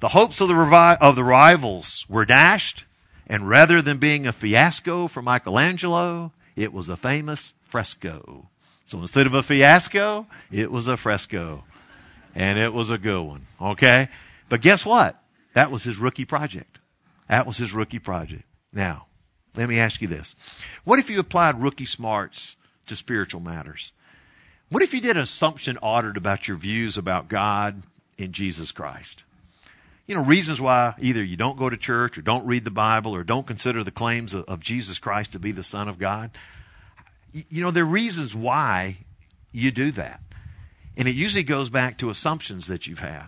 The 0.00 0.08
hopes 0.08 0.40
of 0.40 0.48
the, 0.48 0.54
revi- 0.54 0.98
of 1.00 1.16
the 1.16 1.24
rivals 1.24 2.06
were 2.08 2.24
dashed, 2.24 2.86
and 3.26 3.48
rather 3.48 3.82
than 3.82 3.98
being 3.98 4.26
a 4.26 4.32
fiasco 4.32 5.08
for 5.08 5.20
Michelangelo, 5.20 6.32
it 6.54 6.72
was 6.72 6.88
a 6.88 6.96
famous 6.96 7.54
fresco. 7.64 8.48
So 8.84 9.00
instead 9.00 9.26
of 9.26 9.34
a 9.34 9.42
fiasco, 9.42 10.26
it 10.50 10.70
was 10.70 10.88
a 10.88 10.96
fresco. 10.96 11.64
And 12.34 12.58
it 12.58 12.72
was 12.72 12.90
a 12.90 12.98
good 12.98 13.22
one. 13.22 13.46
Okay? 13.60 14.08
But 14.48 14.60
guess 14.60 14.86
what? 14.86 15.20
That 15.54 15.70
was 15.70 15.84
his 15.84 15.98
rookie 15.98 16.24
project. 16.24 16.78
That 17.28 17.46
was 17.46 17.58
his 17.58 17.74
rookie 17.74 17.98
project. 17.98 18.44
Now, 18.72 19.06
let 19.56 19.68
me 19.68 19.78
ask 19.78 20.00
you 20.00 20.08
this. 20.08 20.36
What 20.84 21.00
if 21.00 21.10
you 21.10 21.18
applied 21.18 21.60
rookie 21.60 21.84
smarts 21.84 22.56
to 22.86 22.94
spiritual 22.94 23.40
matters? 23.40 23.92
What 24.70 24.82
if 24.82 24.92
you 24.92 25.00
did 25.00 25.16
an 25.16 25.22
assumption 25.22 25.78
audit 25.78 26.16
about 26.16 26.46
your 26.46 26.56
views 26.56 26.98
about 26.98 27.28
God 27.28 27.82
in 28.18 28.32
Jesus 28.32 28.70
Christ? 28.70 29.24
You 30.06 30.14
know, 30.14 30.22
reasons 30.22 30.60
why 30.60 30.94
either 30.98 31.22
you 31.22 31.36
don't 31.36 31.58
go 31.58 31.70
to 31.70 31.76
church 31.76 32.18
or 32.18 32.22
don't 32.22 32.46
read 32.46 32.64
the 32.64 32.70
Bible 32.70 33.14
or 33.14 33.24
don't 33.24 33.46
consider 33.46 33.82
the 33.82 33.90
claims 33.90 34.34
of, 34.34 34.44
of 34.44 34.60
Jesus 34.60 34.98
Christ 34.98 35.32
to 35.32 35.38
be 35.38 35.52
the 35.52 35.62
Son 35.62 35.88
of 35.88 35.98
God. 35.98 36.30
You 37.32 37.62
know, 37.62 37.70
there 37.70 37.84
are 37.84 37.86
reasons 37.86 38.34
why 38.34 38.98
you 39.52 39.70
do 39.70 39.90
that. 39.92 40.20
And 40.96 41.06
it 41.06 41.14
usually 41.14 41.44
goes 41.44 41.70
back 41.70 41.96
to 41.98 42.10
assumptions 42.10 42.66
that 42.66 42.86
you've 42.86 42.98
had. 42.98 43.26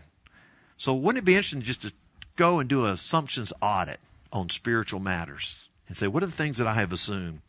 So 0.77 0.95
wouldn't 0.95 1.23
it 1.23 1.27
be 1.27 1.35
interesting 1.35 1.63
just 1.63 1.83
to 1.83 1.93
go 2.37 2.59
and 2.59 2.69
do 2.69 2.85
an 2.85 2.93
assumptions 2.93 3.53
audit 3.63 4.01
on 4.33 4.49
spiritual 4.49 5.01
matters 5.01 5.69
and 5.87 5.97
say, 5.97 6.07
what 6.07 6.23
are 6.23 6.27
the 6.27 6.33
things 6.33 6.59
that 6.59 6.67
I 6.67 6.75
have 6.75 6.93
assumed? 6.93 7.41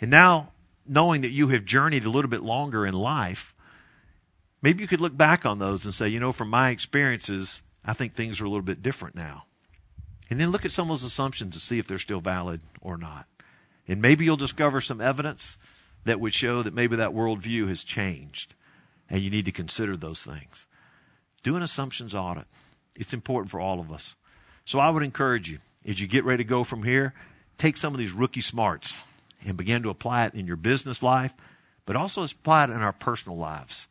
And 0.00 0.10
now 0.10 0.50
knowing 0.86 1.20
that 1.22 1.30
you 1.30 1.48
have 1.48 1.64
journeyed 1.64 2.04
a 2.04 2.10
little 2.10 2.30
bit 2.30 2.42
longer 2.42 2.86
in 2.86 2.94
life, 2.94 3.54
maybe 4.62 4.82
you 4.82 4.88
could 4.88 5.00
look 5.00 5.16
back 5.16 5.46
on 5.46 5.58
those 5.58 5.84
and 5.84 5.94
say, 5.94 6.08
you 6.08 6.20
know, 6.20 6.32
from 6.32 6.50
my 6.50 6.70
experiences, 6.70 7.62
I 7.84 7.92
think 7.92 8.14
things 8.14 8.40
are 8.40 8.44
a 8.44 8.48
little 8.48 8.62
bit 8.62 8.82
different 8.82 9.14
now. 9.14 9.44
And 10.28 10.40
then 10.40 10.50
look 10.50 10.64
at 10.64 10.70
some 10.70 10.90
of 10.90 11.00
those 11.00 11.06
assumptions 11.06 11.54
to 11.54 11.60
see 11.60 11.78
if 11.78 11.86
they're 11.86 11.98
still 11.98 12.20
valid 12.20 12.60
or 12.80 12.96
not. 12.96 13.26
And 13.88 14.00
maybe 14.00 14.24
you'll 14.24 14.36
discover 14.36 14.80
some 14.80 15.00
evidence 15.00 15.58
that 16.04 16.20
would 16.20 16.32
show 16.32 16.62
that 16.62 16.74
maybe 16.74 16.96
that 16.96 17.10
worldview 17.10 17.68
has 17.68 17.82
changed. 17.82 18.54
And 19.08 19.22
you 19.22 19.30
need 19.30 19.44
to 19.46 19.52
consider 19.52 19.96
those 19.96 20.22
things. 20.22 20.68
Do 21.42 21.56
an 21.56 21.62
assumptions 21.62 22.14
audit. 22.14 22.46
It's 22.94 23.12
important 23.12 23.50
for 23.50 23.60
all 23.60 23.80
of 23.80 23.90
us. 23.90 24.14
So 24.64 24.78
I 24.78 24.90
would 24.90 25.02
encourage 25.02 25.50
you, 25.50 25.58
as 25.84 26.00
you 26.00 26.06
get 26.06 26.24
ready 26.24 26.44
to 26.44 26.48
go 26.48 26.62
from 26.62 26.84
here, 26.84 27.14
take 27.58 27.76
some 27.76 27.92
of 27.92 27.98
these 27.98 28.12
rookie 28.12 28.40
smarts 28.40 29.02
and 29.46 29.56
begin 29.56 29.82
to 29.82 29.90
apply 29.90 30.26
it 30.26 30.34
in 30.34 30.46
your 30.46 30.56
business 30.56 31.02
life, 31.02 31.32
but 31.86 31.96
also 31.96 32.24
apply 32.24 32.64
it 32.64 32.70
in 32.70 32.82
our 32.82 32.92
personal 32.92 33.38
lives 33.38 33.88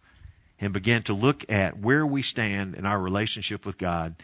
and 0.60 0.74
begin 0.74 1.04
to 1.04 1.14
look 1.14 1.50
at 1.50 1.80
where 1.80 2.06
we 2.06 2.22
stand 2.22 2.76
in 2.76 2.86
our 2.86 3.00
relationship 3.00 3.66
with 3.66 3.78
God 3.78 4.16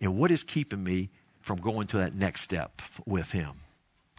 and 0.00 0.16
what 0.16 0.30
is 0.30 0.42
keeping 0.44 0.84
me 0.84 1.10
from 1.40 1.60
going 1.60 1.86
to 1.88 1.96
that 1.96 2.14
next 2.14 2.42
step 2.42 2.82
with 3.06 3.32
Him. 3.32 3.52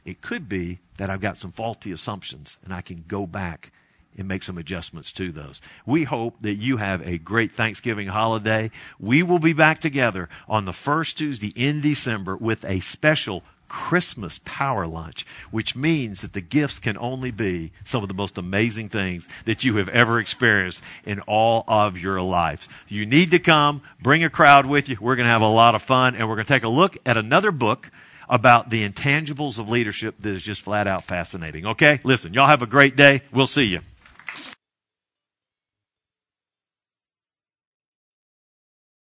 It 0.03 0.21
could 0.21 0.49
be 0.49 0.79
that 0.97 1.09
I've 1.09 1.21
got 1.21 1.37
some 1.37 1.51
faulty 1.51 1.91
assumptions 1.91 2.57
and 2.63 2.73
I 2.73 2.81
can 2.81 3.05
go 3.07 3.27
back 3.27 3.71
and 4.17 4.27
make 4.27 4.43
some 4.43 4.57
adjustments 4.57 5.11
to 5.13 5.31
those. 5.31 5.61
We 5.85 6.03
hope 6.03 6.41
that 6.41 6.55
you 6.55 6.77
have 6.77 7.05
a 7.07 7.17
great 7.19 7.51
Thanksgiving 7.51 8.07
holiday. 8.07 8.71
We 8.99 9.23
will 9.23 9.39
be 9.39 9.53
back 9.53 9.79
together 9.79 10.27
on 10.47 10.65
the 10.65 10.73
first 10.73 11.17
Tuesday 11.17 11.53
in 11.55 11.81
December 11.81 12.35
with 12.35 12.65
a 12.65 12.79
special 12.79 13.43
Christmas 13.69 14.41
power 14.43 14.85
lunch, 14.85 15.25
which 15.51 15.75
means 15.75 16.19
that 16.21 16.33
the 16.33 16.41
gifts 16.41 16.79
can 16.79 16.97
only 16.97 17.31
be 17.31 17.71
some 17.85 18.03
of 18.03 18.09
the 18.09 18.13
most 18.13 18.37
amazing 18.37 18.89
things 18.89 19.29
that 19.45 19.63
you 19.63 19.77
have 19.77 19.87
ever 19.89 20.19
experienced 20.19 20.83
in 21.05 21.21
all 21.21 21.63
of 21.67 21.97
your 21.97 22.21
lives. 22.21 22.67
You 22.89 23.05
need 23.05 23.31
to 23.31 23.39
come, 23.39 23.81
bring 24.01 24.23
a 24.23 24.29
crowd 24.29 24.65
with 24.65 24.89
you. 24.89 24.97
We're 24.99 25.15
going 25.15 25.27
to 25.27 25.31
have 25.31 25.41
a 25.41 25.47
lot 25.47 25.75
of 25.75 25.81
fun, 25.81 26.15
and 26.15 26.27
we're 26.27 26.35
going 26.35 26.47
to 26.47 26.53
take 26.53 26.63
a 26.63 26.69
look 26.69 26.97
at 27.05 27.15
another 27.15 27.51
book 27.51 27.91
about 28.27 28.69
the 28.69 28.87
intangibles 28.87 29.57
of 29.57 29.69
leadership 29.69 30.15
that 30.19 30.29
is 30.29 30.43
just 30.43 30.61
flat 30.61 30.85
out 30.85 31.03
fascinating. 31.03 31.65
Okay? 31.65 31.99
Listen, 32.03 32.33
y'all 32.33 32.47
have 32.47 32.61
a 32.61 32.67
great 32.67 32.95
day. 32.95 33.21
We'll 33.31 33.47
see 33.47 33.65
you. 33.65 33.81